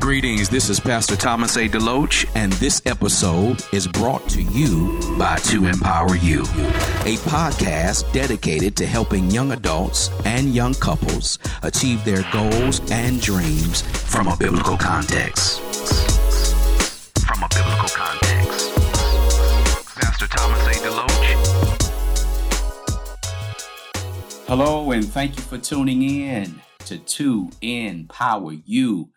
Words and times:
Greetings, 0.00 0.48
this 0.48 0.70
is 0.70 0.80
Pastor 0.80 1.14
Thomas 1.14 1.56
A. 1.56 1.68
DeLoach, 1.68 2.24
and 2.34 2.54
this 2.54 2.80
episode 2.86 3.62
is 3.70 3.86
brought 3.86 4.26
to 4.30 4.40
you 4.42 4.98
by 5.18 5.36
To 5.36 5.66
Empower 5.66 6.16
You, 6.16 6.40
a 6.40 7.18
podcast 7.28 8.10
dedicated 8.10 8.76
to 8.76 8.86
helping 8.86 9.30
young 9.30 9.52
adults 9.52 10.10
and 10.24 10.54
young 10.54 10.72
couples 10.72 11.38
achieve 11.62 12.02
their 12.06 12.24
goals 12.32 12.80
and 12.90 13.20
dreams 13.20 13.82
from 13.82 14.28
a 14.28 14.36
biblical 14.38 14.78
context. 14.78 15.60
From 17.20 17.42
a 17.42 17.48
biblical 17.54 17.90
context. 17.90 18.74
Pastor 19.96 20.26
Thomas 20.28 20.66
A. 20.66 20.72
DeLoach. 20.80 21.36
Hello, 24.48 24.92
and 24.92 25.04
thank 25.04 25.36
you 25.36 25.42
for 25.42 25.58
tuning 25.58 26.00
in 26.02 26.62
to 26.86 26.96
To 26.96 27.50
Empower 27.60 28.54
You. 28.64 29.10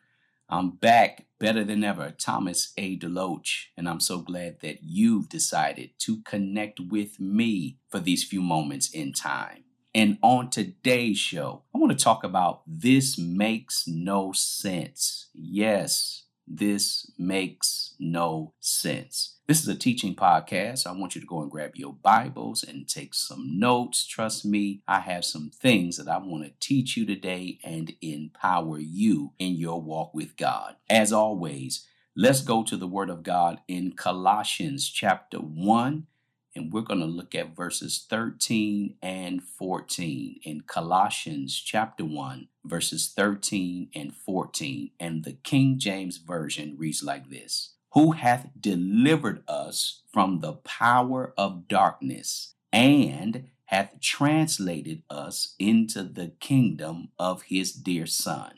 I'm 0.54 0.70
back 0.70 1.26
better 1.40 1.64
than 1.64 1.84
ever, 1.84 2.12
Thomas 2.12 2.74
A. 2.78 2.96
DeLoach, 2.96 3.70
and 3.76 3.90
I'm 3.90 4.00
so 4.00 4.20
glad 4.20 4.62
that 4.62 4.84
you've 4.84 5.28
decided 5.28 5.90
to 6.02 6.22
connect 6.22 6.80
with 6.80 7.20
me 7.20 7.80
for 7.90 8.00
these 8.00 8.24
few 8.24 8.40
moments 8.44 8.92
in 8.92 9.14
time. 9.14 9.64
And 9.96 10.20
on 10.22 10.52
today's 10.52 11.18
show, 11.18 11.64
I 11.74 11.80
want 11.80 11.98
to 11.98 12.04
talk 12.04 12.24
about 12.24 12.62
This 12.68 13.18
Makes 13.18 13.88
No 13.88 14.32
Sense. 14.32 15.30
Yes, 15.34 16.26
this 16.48 17.12
makes 17.18 17.96
no 17.98 18.54
sense. 18.60 19.33
This 19.46 19.62
is 19.62 19.68
a 19.68 19.76
teaching 19.76 20.16
podcast. 20.16 20.88
I 20.88 20.94
want 20.94 21.16
you 21.16 21.22
to 21.22 21.28
go 21.28 21.42
and 21.42 21.52
grab 21.52 21.76
your 21.76 21.92
Bibles 21.92 22.64
and 22.64 22.88
take 22.88 23.14
some 23.14 23.60
notes. 23.60 24.08
Trust 24.08 24.46
me, 24.46 24.84
I 24.88 25.02
have 25.02 25.26
some 25.26 25.52
things 25.54 25.98
that 25.98 26.08
I 26.08 26.18
want 26.18 26.46
to 26.46 26.54
teach 26.62 26.96
you 26.96 27.06
today 27.06 27.60
and 27.62 27.92
empower 28.02 28.80
you 28.80 29.34
in 29.40 29.56
your 29.56 29.82
walk 29.82 30.14
with 30.14 30.38
God. 30.38 30.78
As 30.90 31.12
always, 31.12 31.86
let's 32.16 32.40
go 32.40 32.64
to 32.64 32.78
the 32.78 32.88
Word 32.88 33.10
of 33.10 33.22
God 33.22 33.60
in 33.68 33.92
Colossians 33.98 34.90
chapter 34.90 35.40
1 35.40 36.08
and 36.56 36.72
we're 36.72 36.82
going 36.82 37.02
to 37.02 37.06
look 37.06 37.36
at 37.36 37.56
verses 37.56 38.06
13 38.10 38.96
and 39.02 39.44
14 39.44 40.40
in 40.44 40.62
Colossians 40.62 41.60
chapter 41.60 42.06
1, 42.06 42.48
verses 42.64 43.12
13 43.14 43.90
and 43.94 44.16
14. 44.16 44.92
And 45.00 45.24
the 45.26 45.34
King 45.34 45.80
James 45.80 46.18
Version 46.18 46.76
reads 46.78 47.04
like 47.04 47.30
this 47.30 47.74
who 47.94 48.12
hath 48.12 48.50
delivered 48.60 49.44
us 49.48 50.02
from 50.12 50.40
the 50.40 50.54
power 50.54 51.34
of 51.38 51.68
darkness 51.68 52.56
and 52.72 53.50
hath 53.66 54.00
translated 54.02 55.04
us 55.10 55.56
into 55.60 56.04
the 56.04 56.30
kingdom 56.40 57.10
of 57.20 57.44
his 57.44 57.72
dear 57.72 58.08
Son, 58.08 58.54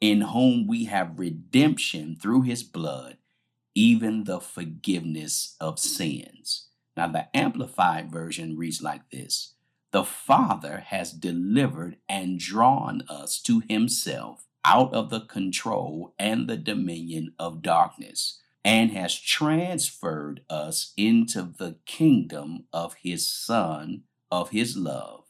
in 0.00 0.22
whom 0.22 0.66
we 0.66 0.86
have 0.86 1.18
redemption 1.18 2.16
through 2.20 2.42
his 2.42 2.62
blood, 2.62 3.18
even 3.74 4.24
the 4.24 4.40
forgiveness 4.40 5.56
of 5.60 5.78
sins. 5.78 6.68
Now, 6.96 7.08
the 7.08 7.36
Amplified 7.36 8.10
Version 8.10 8.56
reads 8.56 8.80
like 8.80 9.10
this 9.10 9.54
The 9.92 10.04
Father 10.04 10.84
has 10.86 11.12
delivered 11.12 11.98
and 12.08 12.38
drawn 12.38 13.02
us 13.10 13.40
to 13.42 13.62
himself 13.68 14.46
out 14.64 14.94
of 14.94 15.10
the 15.10 15.20
control 15.20 16.14
and 16.18 16.48
the 16.48 16.56
dominion 16.56 17.34
of 17.38 17.60
darkness 17.60 18.40
and 18.64 18.92
has 18.92 19.14
transferred 19.18 20.40
us 20.48 20.92
into 20.96 21.42
the 21.42 21.76
kingdom 21.84 22.64
of 22.72 22.94
his 23.02 23.28
Son, 23.28 24.04
of 24.30 24.50
his 24.50 24.76
love, 24.76 25.24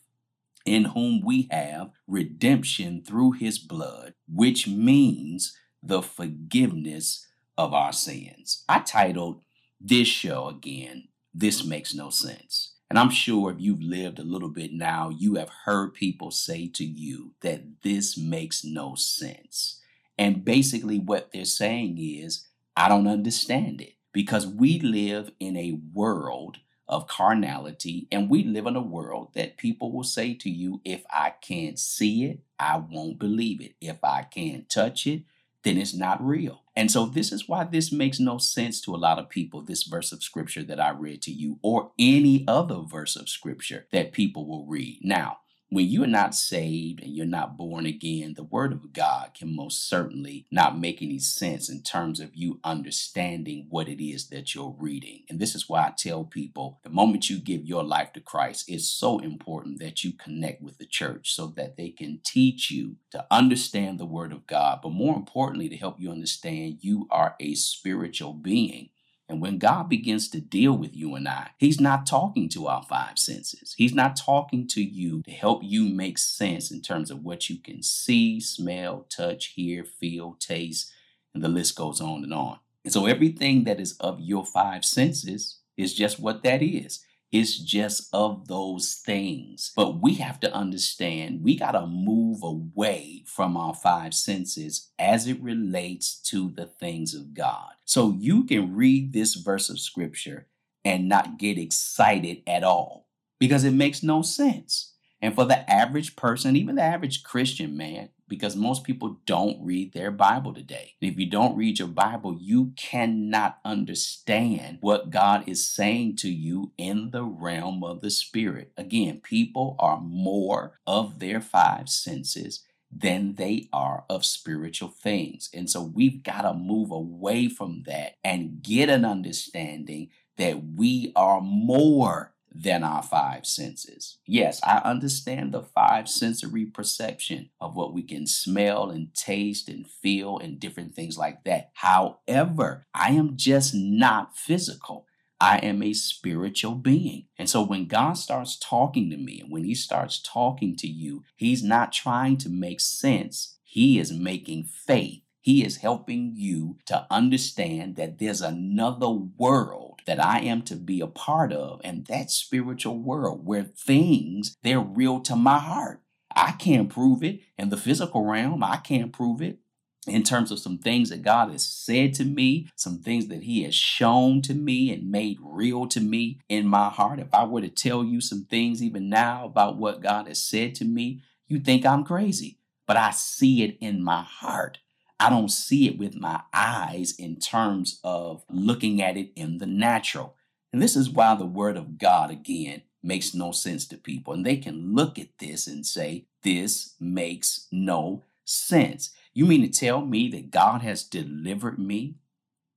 in 0.65 0.85
whom 0.87 1.21
we 1.25 1.49
have 1.51 1.91
redemption 2.07 3.03
through 3.03 3.33
his 3.33 3.59
blood, 3.59 4.15
which 4.33 4.69
means 4.69 5.57
the 5.83 6.01
forgiveness 6.01 7.27
of 7.59 7.75
our 7.75 7.93
sins. 7.93 8.65
I 8.69 8.79
titled 8.81 9.43
this 9.81 10.09
show 10.09 10.49
again, 10.49 11.09
This 11.35 11.65
Makes 11.65 11.95
No 11.95 12.11
Sense. 12.11 12.75
And 12.89 12.99
I'm 12.99 13.11
sure 13.11 13.51
if 13.51 13.61
you've 13.61 13.83
lived 13.83 14.19
a 14.19 14.25
little 14.25 14.49
bit 14.49 14.73
now, 14.73 15.09
you 15.09 15.35
have 15.35 15.51
heard 15.65 15.95
people 15.95 16.31
say 16.31 16.69
to 16.69 16.85
you 16.85 17.33
that 17.41 17.83
this 17.83 18.17
makes 18.17 18.65
no 18.65 18.95
sense. 18.95 19.81
And 20.17 20.45
basically, 20.45 20.99
what 20.99 21.33
they're 21.33 21.45
saying 21.45 21.99
is, 21.99 22.47
I 22.77 22.89
don't 22.89 23.07
understand 23.07 23.81
it 23.81 23.95
because 24.13 24.47
we 24.47 24.81
live 24.81 25.31
in 25.39 25.57
a 25.57 25.79
world 25.93 26.59
of 26.89 27.07
carnality 27.07 28.07
and 28.13 28.29
we 28.29 28.45
live 28.45 28.67
in 28.67 28.77
a 28.77 28.83
world 28.83 29.29
that 29.35 29.57
people 29.57 29.93
will 29.93 30.05
say 30.05 30.35
to 30.35 30.51
you, 30.51 30.81
if 30.85 31.05
I 31.11 31.31
can't 31.41 31.79
see 31.79 32.25
it, 32.25 32.41
I 32.59 32.77
won't 32.77 33.19
believe 33.19 33.61
it. 33.61 33.75
If 33.81 34.03
I 34.03 34.23
can't 34.23 34.69
touch 34.69 35.07
it, 35.07 35.23
then 35.63 35.79
it's 35.79 35.95
not 35.95 36.25
real. 36.25 36.63
And 36.77 36.91
so, 36.91 37.07
this 37.07 37.33
is 37.33 37.49
why 37.49 37.65
this 37.65 37.91
makes 37.91 38.21
no 38.21 38.39
sense 38.39 38.81
to 38.83 38.95
a 38.95 38.99
lot 38.99 39.19
of 39.19 39.29
people, 39.31 39.63
this 39.63 39.85
verse 39.85 40.13
of 40.13 40.23
scripture 40.23 40.63
that 40.65 40.81
I 40.81 40.91
read 40.91 41.23
to 41.23 41.31
you, 41.33 41.59
or 41.63 41.93
any 41.99 42.45
other 42.47 42.81
verse 42.81 43.17
of 43.17 43.29
scripture 43.29 43.87
that 43.93 44.13
people 44.13 44.47
will 44.47 44.67
read. 44.67 44.99
Now, 45.03 45.39
when 45.75 45.87
you're 45.87 46.07
not 46.07 46.37
saved 46.37 47.03
and 47.03 47.17
you're 47.17 47.27
not 47.27 47.57
born 47.57 47.85
again, 47.85 48.35
the 48.35 48.45
Word 48.45 48.73
of 48.73 48.93
God 48.93 49.33
can 49.35 49.57
most 49.57 49.89
certainly 49.89 50.47
not 50.49 50.79
make 50.79 51.03
any 51.03 51.19
sense 51.19 51.69
in 51.69 51.83
terms 51.83 52.21
of 52.21 52.31
you 52.33 52.61
understanding 52.63 53.67
what 53.71 53.89
it 53.89 54.01
is 54.01 54.29
that 54.29 54.55
you're 54.55 54.77
reading. 54.79 55.25
And 55.29 55.41
this 55.41 55.57
is 55.57 55.69
why 55.69 55.81
I 55.81 55.93
tell 55.97 56.23
people 56.23 56.79
the 56.85 56.91
moment 56.91 57.29
you 57.29 57.41
give 57.41 57.65
your 57.67 57.83
life 57.83 58.13
to 58.13 58.21
Christ, 58.21 58.67
it's 58.69 58.89
so 58.89 59.19
important 59.19 59.81
that 59.81 60.05
you 60.05 60.13
connect 60.13 60.63
with 60.63 60.79
the 60.79 60.87
church 60.87 61.35
so 61.35 61.49
that 61.57 61.77
they 61.77 61.91
can 61.91 62.21
teach 62.25 62.71
you 62.71 62.95
to 63.11 63.27
understand 63.29 63.99
the 63.99 64.07
Word 64.07 64.31
of 64.33 64.47
God, 64.47 64.79
but 64.81 64.93
more 64.93 65.17
importantly, 65.17 65.69
to 65.69 65.77
help 65.77 65.99
you 65.99 66.13
understand 66.13 66.79
you 66.83 67.09
are 67.11 67.35
a 67.41 67.57
spiritual 67.57 68.33
being 68.33 68.91
and 69.29 69.41
when 69.41 69.59
God 69.59 69.89
begins 69.89 70.29
to 70.31 70.41
deal 70.41 70.77
with 70.77 70.95
you 70.95 71.15
and 71.15 71.27
I, 71.27 71.51
He's 71.59 71.81
not 71.81 72.07
talking 72.07 72.49
to 72.51 72.67
our 72.67 72.83
five 72.83 73.19
senses. 73.19 73.75
He's 73.77 73.95
not 73.95 74.17
talking 74.17 74.67
to 74.69 74.83
you 74.83 75.23
to 75.23 75.31
help 75.31 75.63
you 75.65 75.89
make 75.89 76.19
sense 76.19 76.71
in 76.71 76.83
terms 76.83 77.11
of 77.11 77.25
what 77.25 77.49
you 77.49 77.59
can 77.59 77.83
see, 77.83 78.41
smell, 78.41 79.07
touch, 79.09 79.47
hear, 79.57 79.85
feel, 79.85 80.37
taste, 80.39 80.93
and 81.33 81.43
the 81.43 81.49
list 81.49 81.75
goes 81.77 82.01
on 82.01 82.23
and 82.23 82.35
on. 82.35 82.59
And 82.85 82.93
so 82.93 83.07
everything 83.07 83.65
that 83.65 83.81
is 83.81 83.97
of 83.99 84.21
your 84.21 84.45
five 84.45 84.85
senses 84.85 85.59
is 85.77 85.95
just 85.95 86.21
what 86.21 86.43
that 86.43 86.63
is. 86.63 87.05
It's 87.35 87.59
just 87.59 88.09
of 88.13 88.47
those 88.47 89.03
things. 89.05 89.73
But 89.75 90.01
we 90.01 90.15
have 90.15 90.39
to 90.39 90.55
understand 90.55 91.43
we 91.43 91.57
got 91.57 91.73
to 91.73 91.85
move 91.85 92.45
away 92.45 93.25
from 93.27 93.57
our 93.57 93.75
five 93.75 94.15
senses 94.15 94.93
as 95.01 95.27
it 95.27 95.43
relates 95.43 96.15
to 96.31 96.53
the 96.55 96.67
things 96.67 97.13
of 97.13 97.35
God. 97.35 97.73
So 97.85 98.15
you 98.17 98.45
can 98.45 98.77
read 98.77 99.13
this 99.13 99.35
verse 99.35 99.69
of 99.69 99.81
scripture 99.81 100.47
and 100.85 101.09
not 101.09 101.37
get 101.37 101.59
excited 101.59 102.45
at 102.47 102.63
all 102.63 103.09
because 103.41 103.65
it 103.65 103.73
makes 103.73 104.05
no 104.05 104.23
sense. 104.23 104.93
And 105.21 105.35
for 105.35 105.45
the 105.45 105.69
average 105.69 106.15
person, 106.15 106.55
even 106.55 106.77
the 106.77 106.83
average 106.83 107.25
Christian 107.25 107.77
man, 107.77 108.11
because 108.35 108.57
most 108.57 108.85
people 108.85 109.19
don't 109.27 109.65
read 109.65 109.93
their 109.93 110.11
Bible 110.11 110.53
today. 110.55 110.95
And 111.01 111.11
if 111.11 111.19
you 111.19 111.27
don't 111.27 111.57
read 111.57 111.79
your 111.79 111.89
Bible, 111.89 112.37
you 112.41 112.73
cannot 112.77 113.59
understand 113.65 114.79
what 114.81 115.11
God 115.11 115.45
is 115.49 115.69
saying 115.69 116.17
to 116.17 116.31
you 116.31 116.73
in 116.77 117.11
the 117.11 117.25
realm 117.25 117.85
of 117.85 118.01
the 118.01 118.11
Spirit. 118.11 118.73
Again, 118.77 119.21
people 119.23 119.77
are 119.79 120.01
more 120.01 120.79
of 120.87 121.19
their 121.19 121.41
five 121.41 121.89
senses 121.89 122.65
than 122.97 123.35
they 123.35 123.69
are 123.73 124.05
of 124.09 124.25
spiritual 124.25 124.89
things. 124.89 125.51
And 125.53 125.69
so 125.69 125.83
we've 125.83 126.23
got 126.23 126.43
to 126.43 126.55
move 126.55 126.91
away 126.91 127.49
from 127.49 127.85
that 127.87 128.17
and 128.23 128.63
get 128.63 128.89
an 128.89 129.05
understanding 129.05 130.11
that 130.37 130.63
we 130.77 131.13
are 131.17 131.41
more 131.41 132.34
than 132.55 132.85
our 132.85 133.03
five 133.03 133.45
senses. 133.45 134.19
Yes, 134.27 134.61
I 134.63 134.79
understand 134.79 135.53
the 135.53 135.63
five 135.63 136.09
sensory 136.09 136.65
perception 136.67 137.51
of 137.61 137.75
what 137.75 137.93
we 137.93 138.03
can 138.03 138.27
smell 138.27 138.91
and 138.91 139.13
taste 139.15 139.69
and 139.69 139.87
feel 139.87 140.39
and 140.39 140.61
different 140.61 140.95
things 140.95 141.19
like 141.19 141.45
that. 141.45 141.71
However, 141.75 142.87
I 142.95 143.11
am 143.11 143.37
just 143.37 143.75
not 143.75 144.37
physical. 144.37 145.07
I 145.41 145.59
am 145.59 145.83
a 145.83 145.93
spiritual 145.93 146.77
being. 146.77 147.27
And 147.37 147.51
so 147.51 147.63
when 147.63 147.87
God 147.87 148.15
starts 148.15 148.57
talking 148.59 149.11
to 149.11 149.17
me 149.17 149.41
and 149.41 149.51
when 149.51 149.65
He 149.65 149.75
starts 149.75 150.23
talking 150.23 150.77
to 150.77 150.87
you, 150.87 151.25
He's 151.37 151.63
not 151.63 151.93
trying 151.93 152.37
to 152.39 152.49
make 152.49 152.81
sense, 152.81 153.59
He 153.65 153.99
is 153.99 154.13
making 154.13 154.65
faith. 154.65 155.23
He 155.41 155.63
is 155.63 155.79
helping 155.79 156.33
you 156.35 156.79
to 156.87 157.07
understand 157.11 157.97
that 157.97 158.19
there's 158.19 158.41
another 158.41 159.11
world 159.11 159.94
that 160.07 160.23
I 160.23 160.41
am 160.41 160.63
to 160.63 160.77
be 160.77 161.01
a 161.01 161.07
part 161.07 161.53
of, 161.53 161.81
and 161.85 162.07
that 162.07 162.31
spiritual 162.31 162.99
world 162.99 163.45
where 163.45 163.65
things, 163.65 164.57
they're 164.63 164.81
real 164.81 165.21
to 165.21 165.37
my 165.37 165.59
heart. 165.59 166.01
I 166.35 166.53
can't 166.53 166.91
prove 166.91 167.23
it 167.23 167.41
in 167.57 167.71
the 167.71 167.77
physical 167.77 168.25
realm, 168.25 168.63
I 168.63 168.77
can't 168.77 169.13
prove 169.13 169.41
it 169.41 169.59
in 170.07 170.23
terms 170.23 170.51
of 170.51 170.59
some 170.59 170.79
things 170.79 171.11
that 171.11 171.23
God 171.23 171.51
has 171.51 171.67
said 171.67 172.15
to 172.15 172.25
me, 172.25 172.69
some 172.77 172.99
things 172.99 173.29
that 173.29 173.45
He 173.45 173.63
has 173.63 173.75
shown 173.75 174.43
to 174.43 174.55
me 174.55 174.93
and 174.93 175.11
made 175.11 175.39
real 175.41 175.87
to 175.89 176.01
me 176.01 176.41
in 176.49 176.67
my 176.67 176.89
heart. 176.89 177.21
If 177.21 177.33
I 177.33 177.45
were 177.45 177.63
to 177.63 177.69
tell 177.69 178.05
you 178.05 178.21
some 178.21 178.45
things 178.45 178.83
even 178.83 179.09
now 179.09 179.47
about 179.47 179.79
what 179.79 180.03
God 180.03 180.29
has 180.29 180.43
said 180.43 180.75
to 180.77 180.85
me, 180.85 181.23
you 181.49 181.59
think 181.59 181.87
I'm 181.87 182.05
crazy, 182.05 182.59
but 182.87 182.97
I 182.97 183.11
see 183.13 183.63
it 183.63 183.79
in 183.81 184.03
my 184.03 184.23
heart. 184.23 184.79
I 185.21 185.31
don't 185.31 185.51
see 185.51 185.87
it 185.87 185.99
with 185.99 186.17
my 186.17 186.43
eyes 186.53 187.15
in 187.19 187.37
terms 187.37 188.01
of 188.03 188.45
looking 188.51 189.01
at 189.01 189.17
it 189.17 189.31
in 189.37 189.59
the 189.59 189.67
natural. 189.67 190.37
And 190.73 190.83
this 190.83 190.97
is 190.97 191.09
why 191.09 191.35
the 191.35 191.47
word 191.47 191.77
of 191.77 191.99
God, 191.99 192.31
again, 192.31 192.83
makes 193.03 193.35
no 193.35 193.53
sense 193.53 193.87
to 193.89 193.97
people. 193.97 194.35
And 194.35 194.45
they 194.45 194.57
can 194.57 194.95
look 194.95 195.19
at 195.19 195.39
this 195.39 195.67
and 195.67 195.87
say, 195.87 196.27
This 196.43 196.95
makes 196.99 197.69
no 197.71 198.25
sense. 198.45 199.11
You 199.33 199.47
mean 199.47 199.63
to 199.63 199.69
tell 199.69 200.05
me 200.05 200.29
that 200.31 200.51
God 200.51 200.83
has 200.83 201.03
delivered 201.05 201.79
me 201.79 202.17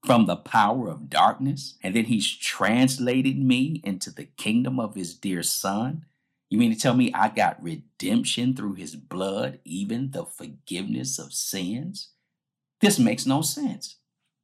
from 0.05 0.25
the 0.25 0.35
power 0.35 0.89
of 0.89 1.09
darkness 1.09 1.75
and 1.81 1.95
then 1.95 2.05
He's 2.05 2.31
translated 2.37 3.37
me 3.37 3.81
into 3.83 4.11
the 4.11 4.25
kingdom 4.25 4.79
of 4.79 4.95
His 4.95 5.15
dear 5.15 5.43
Son? 5.43 6.05
You 6.49 6.59
mean 6.59 6.73
to 6.73 6.79
tell 6.79 6.93
me 6.93 7.11
I 7.13 7.29
got 7.29 7.61
redemption 7.61 8.55
through 8.55 8.75
His 8.75 8.95
blood, 8.95 9.59
even 9.65 10.11
the 10.11 10.25
forgiveness 10.25 11.19
of 11.19 11.33
sins? 11.33 12.09
This 12.81 12.99
makes 12.99 13.25
no 13.25 13.41
sense. 13.41 13.97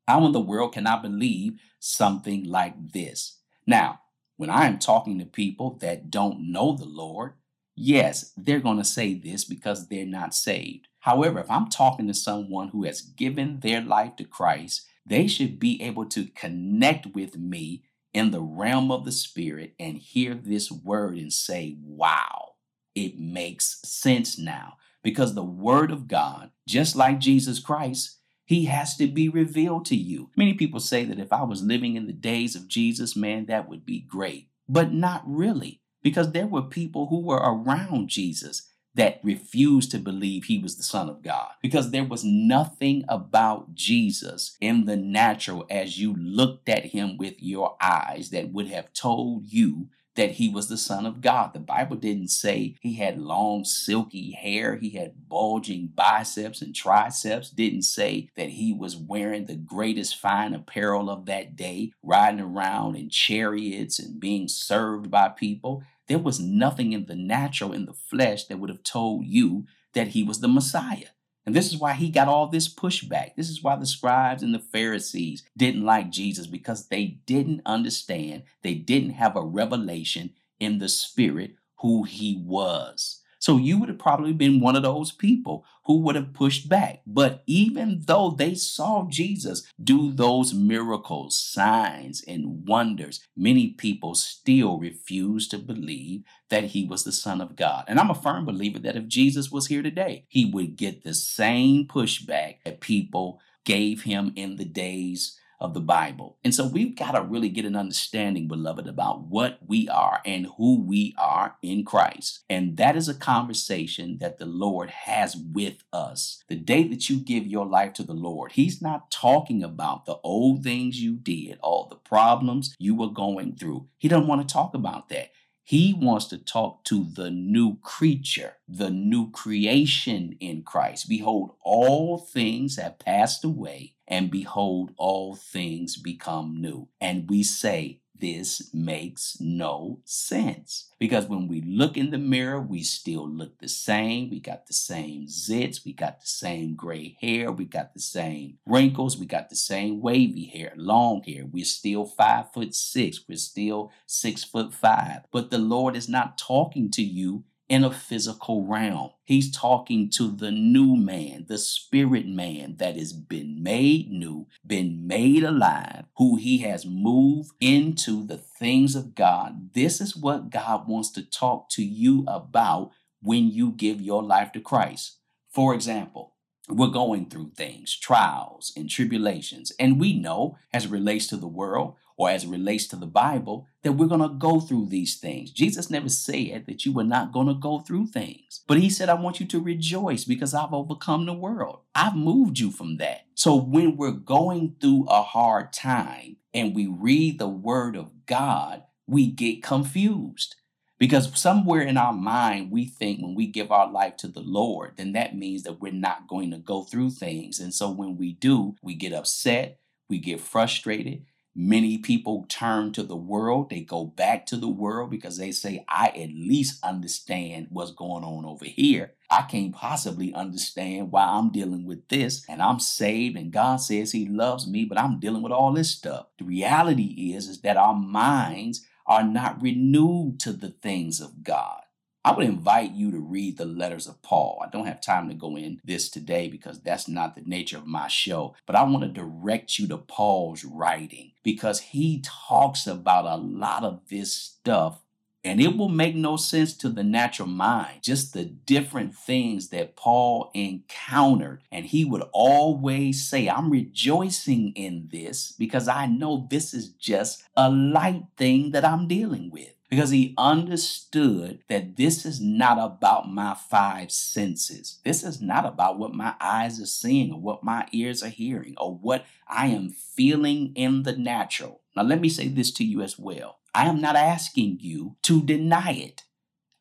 How 0.08 0.26
in 0.26 0.32
the 0.32 0.40
world 0.40 0.74
can 0.74 0.88
I 0.88 1.02
believe 1.02 1.60
something 1.80 2.44
like 2.44 2.92
this? 2.92 3.40
Now, 3.66 4.00
when 4.38 4.50
I 4.50 4.66
am 4.66 4.80
talking 4.80 5.20
to 5.20 5.26
people 5.26 5.78
that 5.82 6.10
don't 6.10 6.52
know 6.52 6.76
the 6.76 6.86
Lord, 6.86 7.34
yes, 7.76 8.34
they're 8.36 8.60
going 8.60 8.78
to 8.78 8.84
say 8.84 9.14
this 9.14 9.46
because 9.46 9.88
they're 9.88 10.06
not 10.06 10.34
saved. 10.34 10.88
However, 11.00 11.40
if 11.40 11.50
I'm 11.52 11.70
talking 11.70 12.08
to 12.08 12.14
someone 12.14 12.70
who 12.70 12.84
has 12.86 13.02
given 13.02 13.60
their 13.60 13.82
life 13.82 14.16
to 14.18 14.24
Christ, 14.24 14.88
they 15.06 15.28
should 15.28 15.60
be 15.60 15.82
able 15.82 16.06
to 16.08 16.26
connect 16.28 17.14
with 17.14 17.38
me 17.38 17.84
in 18.14 18.32
the 18.32 18.42
realm 18.42 18.92
of 18.92 19.06
the 19.06 19.12
Spirit 19.12 19.74
and 19.80 19.98
hear 19.98 20.34
this 20.34 20.72
word 20.72 21.18
and 21.18 21.32
say, 21.32 21.78
wow, 21.84 22.54
it 22.96 23.20
makes 23.20 23.80
sense 23.84 24.38
now. 24.38 24.78
Because 25.04 25.36
the 25.36 25.44
Word 25.44 25.92
of 25.92 26.08
God, 26.08 26.52
just 26.68 26.96
like 26.96 27.20
Jesus 27.20 27.60
Christ, 27.60 28.20
he 28.46 28.66
has 28.66 28.96
to 28.98 29.08
be 29.08 29.30
revealed 29.30 29.86
to 29.86 29.96
you. 29.96 30.30
Many 30.36 30.54
people 30.54 30.80
say 30.80 31.06
that 31.06 31.20
if 31.20 31.32
I 31.32 31.44
was 31.44 31.64
living 31.64 31.96
in 31.96 32.08
the 32.08 32.14
days 32.14 32.56
of 32.56 32.68
Jesus, 32.68 33.16
man, 33.16 33.46
that 33.46 33.70
would 33.70 33.86
be 33.86 34.02
great. 34.02 34.50
But 34.68 34.94
not 34.94 35.24
really, 35.26 35.82
because 36.02 36.32
there 36.32 36.48
were 36.48 36.62
people 36.62 37.08
who 37.08 37.22
were 37.22 37.38
around 37.38 38.10
Jesus 38.10 38.70
that 38.96 39.20
refused 39.24 39.92
to 39.92 39.98
believe 39.98 40.44
he 40.44 40.60
was 40.60 40.78
the 40.78 40.84
Son 40.84 41.10
of 41.10 41.24
God 41.24 41.50
because 41.62 41.92
there 41.92 42.04
was 42.04 42.24
nothing 42.24 43.04
about 43.10 43.74
Jesus 43.74 44.56
in 44.62 44.86
the 44.86 44.96
natural 44.96 45.66
as 45.70 46.00
you 46.00 46.16
looked 46.16 46.70
at 46.70 46.86
him 46.86 47.18
with 47.18 47.36
your 47.40 47.76
eyes 47.82 48.30
that 48.30 48.52
would 48.52 48.68
have 48.68 48.94
told 48.94 49.46
you 49.48 49.88
that 50.16 50.32
he 50.32 50.50
was 50.50 50.68
the 50.68 50.78
Son 50.78 51.06
of 51.06 51.22
God. 51.22 51.54
The 51.54 51.60
Bible 51.60 51.96
didn't 51.96 52.30
say 52.30 52.76
he 52.82 52.96
had 52.96 53.20
long, 53.20 53.66
silky 53.66 54.32
hair, 54.32 54.76
he 54.76 54.92
had 54.92 55.28
bulging 55.28 55.88
biceps 55.88 56.62
and 56.62 56.76
triceps, 56.76 57.50
didn't 57.50 57.84
say 57.84 58.30
that 58.36 58.50
he 58.50 58.74
was 58.74 58.96
wearing 58.96 59.46
the 59.46 59.56
greatest 59.56 60.18
fine 60.18 60.54
apparel 60.54 61.10
of 61.10 61.26
that 61.26 61.56
day, 61.56 61.92
riding 62.04 62.42
around 62.42 62.96
in 62.96 63.10
chariots 63.10 64.00
and 64.00 64.20
being 64.20 64.48
served 64.48 65.10
by 65.10 65.30
people. 65.30 65.84
There 66.08 66.20
was 66.20 66.40
nothing 66.40 66.94
in 66.94 67.06
the 67.06 67.16
natural, 67.16 67.74
in 67.74 67.86
the 67.86 67.94
flesh, 67.94 68.46
that 68.46 68.60
would 68.60 68.70
have 68.70 68.84
told 68.84 69.26
you 69.26 69.66
that 69.94 70.10
he 70.10 70.24
was 70.24 70.40
the 70.40 70.48
Messiah. 70.48 71.08
And 71.46 71.54
this 71.54 71.74
is 71.74 71.80
why 71.80 71.94
he 71.94 72.10
got 72.10 72.28
all 72.28 72.48
this 72.48 72.74
pushback. 72.74 73.36
This 73.36 73.50
is 73.50 73.62
why 73.62 73.76
the 73.76 73.86
scribes 73.86 74.44
and 74.44 74.54
the 74.54 74.60
Pharisees 74.60 75.44
didn't 75.58 75.84
like 75.84 76.10
Jesus 76.10 76.48
because 76.48 76.88
they 76.88 77.18
didn't 77.26 77.62
understand, 77.66 78.44
they 78.62 78.76
didn't 78.76 79.12
have 79.12 79.36
a 79.36 79.44
revelation 79.44 80.32
in 80.60 80.80
the 80.80 80.90
spirit 80.90 81.56
who 81.80 82.04
he 82.04 82.42
was. 82.46 83.23
So 83.44 83.58
you 83.58 83.78
would 83.78 83.90
have 83.90 84.00
probably 84.00 84.32
been 84.32 84.62
one 84.62 84.78
of 84.78 84.84
those 84.84 85.12
people 85.12 85.66
who 85.84 86.00
would 86.00 86.16
have 86.16 86.34
pushed 86.34 86.70
back. 86.70 87.02
But 87.06 87.44
even 87.46 88.04
though 88.06 88.30
they 88.30 88.56
saw 88.56 89.06
Jesus 89.10 89.68
do 89.84 90.14
those 90.14 90.54
miracles, 90.54 91.38
signs, 91.38 92.24
and 92.26 92.66
wonders, 92.66 93.20
many 93.36 93.72
people 93.72 94.16
still 94.16 94.80
refused 94.80 95.52
to 95.52 95.58
believe 95.58 96.24
that 96.48 96.64
he 96.64 96.86
was 96.86 97.04
the 97.04 97.12
Son 97.12 97.42
of 97.42 97.58
God. 97.58 97.84
And 97.90 98.00
I'm 98.00 98.10
a 98.10 98.16
firm 98.16 98.46
believer 98.46 98.80
that 98.80 98.96
if 98.96 99.10
Jesus 99.10 99.52
was 99.52 99.68
here 99.68 99.84
today, 99.84 100.24
he 100.30 100.46
would 100.46 100.78
get 100.78 101.04
the 101.04 101.14
same 101.14 101.86
pushback 101.86 102.60
that 102.64 102.80
people 102.80 103.42
gave 103.66 104.04
him 104.04 104.32
in 104.38 104.56
the 104.56 104.64
days 104.64 105.38
of 105.60 105.74
the 105.74 105.80
Bible. 105.80 106.38
And 106.44 106.54
so 106.54 106.68
we've 106.68 106.96
got 106.96 107.12
to 107.12 107.22
really 107.22 107.50
get 107.50 107.66
an 107.66 107.76
understanding, 107.76 108.48
beloved, 108.48 108.88
about 108.88 109.28
what 109.28 109.60
we 109.66 109.88
are 109.88 110.22
and 110.26 110.48
who 110.58 110.82
we 110.82 111.16
are 111.18 111.56
in 111.62 111.86
Christ. 111.86 112.44
And 112.50 112.78
that 112.78 112.96
is 112.96 113.08
a 113.08 113.14
conversation 113.14 114.18
that 114.20 114.38
the 114.38 114.46
Lord 114.46 114.90
has 114.90 115.36
with 115.36 115.84
us. 115.92 116.44
The 116.48 116.56
day 116.56 116.84
that 116.88 117.10
you 117.10 117.18
give 117.18 117.48
your 117.48 117.66
life 117.66 117.94
to 117.94 118.04
the 118.04 118.14
Lord, 118.14 118.54
He's 118.54 118.82
not 118.82 119.12
talking 119.12 119.64
about 119.64 120.06
the 120.06 120.18
old 120.24 120.64
things 120.64 121.02
you 121.02 121.16
did, 121.16 121.60
all 121.62 121.88
the 121.88 121.96
problems 121.96 122.76
you 122.78 122.96
were 122.96 123.10
going 123.10 123.56
through. 123.56 123.88
He 123.98 124.08
doesn't 124.08 124.28
want 124.28 124.48
to 124.48 124.54
talk 124.54 124.74
about 124.74 125.10
that. 125.10 125.30
He 125.66 125.94
wants 125.94 126.26
to 126.28 126.38
talk 126.38 126.84
to 126.86 127.06
the 127.06 127.32
new 127.32 127.78
creature, 127.78 128.58
the 128.68 128.90
new 128.90 129.32
creation 129.32 130.36
in 130.42 130.64
Christ. 130.64 131.08
Behold, 131.08 131.56
all 131.62 132.18
things 132.18 132.76
have 132.76 133.00
passed 133.00 133.46
away, 133.46 133.96
and 134.06 134.30
behold, 134.30 134.92
all 134.98 135.36
things 135.36 135.96
become 135.98 136.60
new. 136.60 136.90
And 137.00 137.30
we 137.30 137.44
say, 137.44 138.02
this 138.24 138.74
makes 138.74 139.36
no 139.42 140.00
sense. 140.06 140.90
Because 140.98 141.26
when 141.28 141.50
we 141.50 141.60
look 141.60 141.98
in 141.98 142.12
the 142.12 142.18
mirror, 142.18 142.62
we 142.62 142.82
still 142.82 143.28
look 143.28 143.60
the 143.60 143.68
same. 143.68 144.30
We 144.30 144.40
got 144.40 144.66
the 144.66 144.74
same 144.74 145.28
zits. 145.28 145.84
We 145.84 145.92
got 145.92 146.22
the 146.22 146.28
same 146.28 146.76
gray 146.76 147.18
hair. 147.20 147.52
We 147.52 147.66
got 147.66 147.94
the 147.94 148.00
same 148.00 148.60
wrinkles. 148.66 149.18
We 149.18 149.26
got 149.26 149.50
the 149.50 149.58
same 149.58 150.00
wavy 150.00 150.46
hair, 150.46 150.72
long 150.78 151.22
hair. 151.24 151.44
We're 151.52 151.66
still 151.66 152.06
five 152.06 152.54
foot 152.54 152.74
six. 152.74 153.20
We're 153.28 153.38
still 153.38 153.92
six 154.06 154.46
foot 154.46 154.74
five. 154.74 155.24
But 155.30 155.52
the 155.52 155.58
Lord 155.58 155.98
is 155.98 156.08
not 156.08 156.38
talking 156.38 156.90
to 156.92 157.04
you 157.04 157.44
in 157.70 157.84
a 157.84 157.92
physical 157.92 158.66
realm. 158.66 159.12
He's 159.24 159.52
talking 159.52 160.10
to 160.12 160.30
the 160.30 160.52
new 160.52 160.96
man, 160.96 161.46
the 161.48 161.58
spirit 161.58 162.28
man 162.28 162.76
that 162.78 162.96
has 162.98 163.14
been 163.14 163.64
made 163.64 164.12
new, 164.12 164.48
been 164.66 165.08
made 165.08 165.44
alive, 165.44 166.06
who 166.18 166.36
he 166.36 166.60
has 166.60 166.86
moved 166.86 167.52
into 167.60 168.26
the 168.26 168.38
things 168.38 168.96
of 168.96 169.16
God. 169.16 169.74
This 169.74 170.02
is 170.02 170.16
what 170.16 170.50
God 170.50 170.88
wants 170.88 171.12
to 171.12 171.24
talk 171.24 171.70
to 171.72 171.84
you 171.84 172.26
about 172.28 172.92
when 173.22 173.50
you 173.50 173.72
give 173.72 174.02
your 174.02 174.22
life 174.22 174.52
to 174.52 174.60
Christ. 174.60 175.20
For 175.50 175.74
example, 175.74 176.34
we're 176.70 176.88
going 176.88 177.30
through 177.30 177.52
things, 177.56 177.98
trials 177.98 178.72
and 178.76 178.90
tribulations, 178.90 179.72
and 179.80 180.00
we 180.00 180.18
know 180.18 180.58
as 180.74 180.86
it 180.86 180.92
relates 180.92 181.28
to 181.28 181.38
the 181.38 181.48
world, 181.48 181.96
or 182.18 182.30
as 182.30 182.44
it 182.44 182.50
relates 182.50 182.88
to 182.88 182.96
the 182.96 183.08
Bible, 183.08 183.68
that 183.82 183.94
we're 183.94 184.08
going 184.08 184.22
to 184.22 184.30
go 184.30 184.60
through 184.60 184.88
these 184.88 185.16
things. 185.16 185.52
Jesus 185.52 185.90
never 185.90 186.10
said 186.10 186.66
that 186.68 186.86
you 186.86 186.92
were 186.92 187.04
not 187.04 187.32
going 187.32 187.48
to 187.48 187.54
go 187.54 187.80
through 187.80 188.08
things, 188.08 188.62
but 188.68 188.80
he 188.80 188.90
said, 188.90 189.10
I 189.10 189.16
want 189.16 189.40
you 189.40 189.46
to 189.48 189.60
rejoice 189.60 190.24
because 190.24 190.54
I've 190.54 190.74
overcome 190.74 191.26
the 191.26 191.34
world. 191.34 191.80
I've 191.96 192.16
moved 192.16 192.60
you 192.60 192.72
from 192.72 192.98
that. 192.98 193.26
So 193.36 193.56
when 193.56 193.98
we're 193.98 194.12
going 194.12 194.76
through 194.80 195.06
a 195.10 195.22
hard 195.22 195.74
time 195.74 196.38
and 196.54 196.76
we 196.76 196.88
read 196.88 197.40
the 197.40 197.50
word 197.50 197.96
of 197.96 198.26
God, 198.26 198.84
we 199.08 199.28
get 199.28 199.64
confused. 199.64 200.56
Because 201.00 201.38
somewhere 201.38 201.82
in 201.82 201.98
our 201.98 202.14
mind, 202.14 202.72
we 202.72 202.86
think 202.86 203.22
when 203.22 203.36
we 203.36 203.48
give 203.48 203.72
our 203.74 203.92
life 203.92 204.16
to 204.18 204.28
the 204.30 204.40
Lord, 204.40 204.94
then 204.96 205.12
that 205.14 205.36
means 205.36 205.64
that 205.64 205.82
we're 205.82 205.92
not 205.92 206.30
going 206.30 206.52
to 206.52 206.58
go 206.58 206.84
through 206.84 207.10
things. 207.10 207.60
And 207.60 207.74
so 207.74 207.92
when 207.92 208.16
we 208.16 208.32
do, 208.32 208.76
we 208.82 208.96
get 208.96 209.12
upset, 209.12 209.80
we 210.08 210.20
get 210.20 210.40
frustrated, 210.40 211.26
Many 211.56 212.00
people 212.00 212.46
turn 212.50 212.94
to 212.94 213.04
the 213.04 213.16
world. 213.16 213.70
They 213.70 213.82
go 213.82 214.06
back 214.06 214.48
to 214.48 214.58
the 214.58 214.68
world 214.68 215.12
because 215.12 215.38
they 215.38 215.52
say, 215.52 215.86
I 215.88 216.08
at 216.08 216.30
least 216.30 216.84
understand 216.84 217.68
what's 217.70 217.92
going 217.92 218.24
on 218.24 218.44
over 218.44 218.66
here. 218.66 219.14
I 219.30 219.44
can't 219.44 219.74
possibly 219.74 220.34
understand 220.34 221.12
why 221.12 221.26
I'm 221.26 221.52
dealing 221.52 221.86
with 221.86 222.08
this 222.08 222.44
and 222.50 222.60
I'm 222.60 222.80
saved 222.80 223.38
and 223.38 223.52
God 223.52 223.78
says 223.78 224.12
he 224.12 224.28
loves 224.28 224.68
me, 224.68 224.86
but 224.86 225.00
I'm 225.00 225.20
dealing 225.20 225.44
with 225.44 225.52
all 225.52 225.74
this 225.74 225.92
stuff. 225.92 226.26
The 226.40 226.46
reality 226.46 227.34
is, 227.36 227.48
is 227.48 227.62
that 227.62 227.78
our 227.78 227.96
minds 227.96 228.86
are 229.06 229.24
not 229.24 229.62
renewed 229.62 230.40
to 230.40 230.54
the 230.54 230.70
things 230.70 231.22
of 231.22 231.44
God. 231.44 231.83
I 232.26 232.32
would 232.32 232.46
invite 232.46 232.94
you 232.94 233.12
to 233.12 233.20
read 233.20 233.58
the 233.58 233.66
letters 233.66 234.08
of 234.08 234.22
Paul. 234.22 234.64
I 234.66 234.70
don't 234.70 234.86
have 234.86 235.02
time 235.02 235.28
to 235.28 235.36
go 235.36 235.58
in 235.58 235.82
this 235.84 236.10
today 236.10 236.48
because 236.48 236.82
that's 236.82 237.10
not 237.10 237.36
the 237.36 237.42
nature 237.42 237.78
of 237.78 237.86
my 237.86 238.08
show, 238.08 238.56
but 238.66 238.78
I 238.78 238.84
want 238.84 239.04
to 239.04 239.10
direct 239.10 239.78
you 239.78 239.88
to 239.90 239.98
Paul's 239.98 240.64
writing 240.64 241.34
because 241.44 241.82
he 241.82 242.24
talks 242.24 242.88
about 242.88 243.26
a 243.26 243.36
lot 243.36 243.84
of 243.84 244.08
this 244.10 244.34
stuff 244.34 245.02
and 245.46 245.60
it 245.60 245.76
will 245.76 245.90
make 245.90 246.16
no 246.16 246.38
sense 246.38 246.74
to 246.78 246.90
the 246.90 247.04
natural 247.04 247.50
mind, 247.50 248.02
just 248.02 248.34
the 248.34 248.46
different 248.46 249.14
things 249.14 249.70
that 249.70 249.98
Paul 249.98 250.50
encountered. 250.54 251.62
And 251.70 251.86
he 251.86 252.06
would 252.06 252.24
always 252.32 253.28
say, 253.28 253.50
I'm 253.50 253.70
rejoicing 253.70 254.72
in 254.76 255.10
this 255.12 255.52
because 255.52 255.90
I 255.90 256.06
know 256.06 256.48
this 256.50 256.74
is 256.74 256.90
just 256.92 257.44
a 257.58 257.70
light 257.70 258.24
thing 258.38 258.72
that 258.72 258.86
I'm 258.86 259.08
dealing 259.10 259.52
with. 259.52 259.74
Because 259.94 260.10
he 260.10 260.34
understood 260.40 261.60
that 261.70 261.98
this 261.98 262.26
is 262.26 262.42
not 262.42 262.80
about 262.80 263.32
my 263.32 263.54
five 263.54 264.12
senses. 264.12 265.00
This 265.06 265.24
is 265.24 265.40
not 265.40 265.68
about 265.68 266.00
what 266.00 266.16
my 266.16 266.34
eyes 266.42 266.82
are 266.82 266.88
seeing 266.88 267.32
or 267.32 267.40
what 267.40 267.64
my 267.64 267.86
ears 267.92 268.24
are 268.24 268.30
hearing 268.30 268.74
or 268.78 268.96
what 268.96 269.24
I 269.48 269.68
am 269.68 269.92
feeling 269.92 270.74
in 270.74 271.04
the 271.04 271.16
natural. 271.16 271.82
Now, 271.96 272.02
let 272.02 272.20
me 272.20 272.30
say 272.30 272.48
this 272.48 272.72
to 272.72 272.84
you 272.84 273.04
as 273.04 273.20
well. 273.20 273.60
I 273.76 273.86
am 273.86 274.02
not 274.02 274.16
asking 274.16 274.80
you 274.82 275.16
to 275.22 275.44
deny 275.44 275.92
it. 275.92 276.24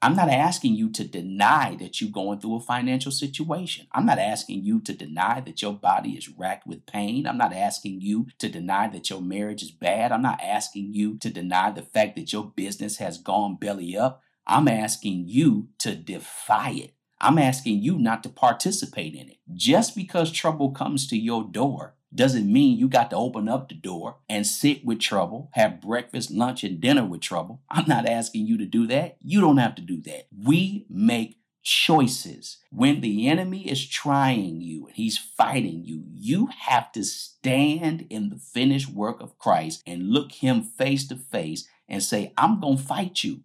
I'm 0.04 0.16
not 0.16 0.30
asking 0.30 0.75
you 0.75 0.90
to 0.90 1.04
deny 1.04 1.76
that 1.76 2.00
you're 2.00 2.11
going 2.11 2.40
through 2.40 2.56
a 2.56 2.61
financial 2.61 3.12
situation. 3.12 3.87
I'm 3.92 4.04
not 4.04 4.18
asking 4.18 4.64
you 4.64 4.80
to 4.80 4.92
deny 4.92 5.40
that 5.42 5.62
your 5.62 5.75
body 5.75 6.11
is 6.14 6.28
racked 6.28 6.66
with 6.66 6.87
pain. 6.87 7.25
I'm 7.25 7.38
not 7.38 7.52
asking 7.52 8.00
you 8.00 8.26
to 8.38 8.49
deny 8.49 8.88
that 8.88 9.11
your 9.11 9.23
marriage 9.23 9.62
is 9.62 9.71
bad. 9.71 10.11
I'm 10.11 10.21
not 10.21 10.40
asking 10.42 10.92
you 10.92 11.18
to 11.18 11.30
deny 11.30 11.71
the 11.71 11.82
fact 11.82 12.16
that 12.16 12.32
your 12.32 12.44
business 12.56 12.97
has 12.97 13.16
gone 13.16 13.54
belly 13.54 13.97
up. 13.97 14.23
I'm 14.44 14.66
asking 14.66 15.28
you 15.28 15.68
to 15.78 15.94
defy 15.94 16.71
it. 16.71 16.94
I'm 17.21 17.38
asking 17.38 17.82
you 17.82 17.97
not 17.97 18.25
to 18.25 18.28
participate 18.28 19.14
in 19.14 19.28
it. 19.28 19.37
Just 19.54 19.94
because 19.94 20.32
trouble 20.32 20.73
comes 20.73 21.06
to 21.06 21.16
your 21.16 21.44
door 21.44 21.94
doesn't 22.14 22.52
mean 22.52 22.78
you 22.78 22.88
got 22.88 23.11
to 23.11 23.16
open 23.16 23.49
up 23.49 23.69
the 23.69 23.75
door 23.75 24.16
and 24.28 24.47
sit 24.47 24.85
with 24.85 25.00
trouble, 25.00 25.50
have 25.54 25.81
breakfast, 25.81 26.31
lunch, 26.31 26.64
and 26.64 26.81
dinner 26.81 27.04
with 27.04 27.21
trouble. 27.21 27.62
I'm 27.71 27.87
not 27.87 28.07
asking 28.07 28.47
you 28.47 28.59
to 28.59 28.66
do 28.66 28.87
that. 28.88 29.16
You 29.23 29.40
don't 29.40 29.59
have 29.59 29.75
to 29.76 29.83
do 29.83 30.00
that. 30.02 30.26
We 30.37 30.87
make 30.90 31.38
choices. 31.62 32.59
When 32.71 33.00
the 33.00 33.28
enemy 33.28 33.71
is 33.71 33.87
trying 33.87 34.61
you 34.61 34.87
and 34.87 34.97
he's 34.97 35.19
fighting 35.19 35.85
you, 35.85 36.04
you 36.12 36.49
have 36.66 36.92
to 36.92 37.04
stand 37.04 38.07
in 38.11 38.31
the 38.31 38.37
finished 38.37 38.88
work 38.90 39.21
of 39.21 39.38
Christ 39.38 39.83
and 39.87 40.11
look 40.11 40.33
him 40.33 40.62
face 40.62 41.07
to 41.09 41.16
face 41.16 41.69
and 41.88 42.02
say, 42.02 42.33
I'm 42.37 42.61
going 42.61 42.78
to 42.78 42.83
fight 42.83 43.23
you. 43.25 43.40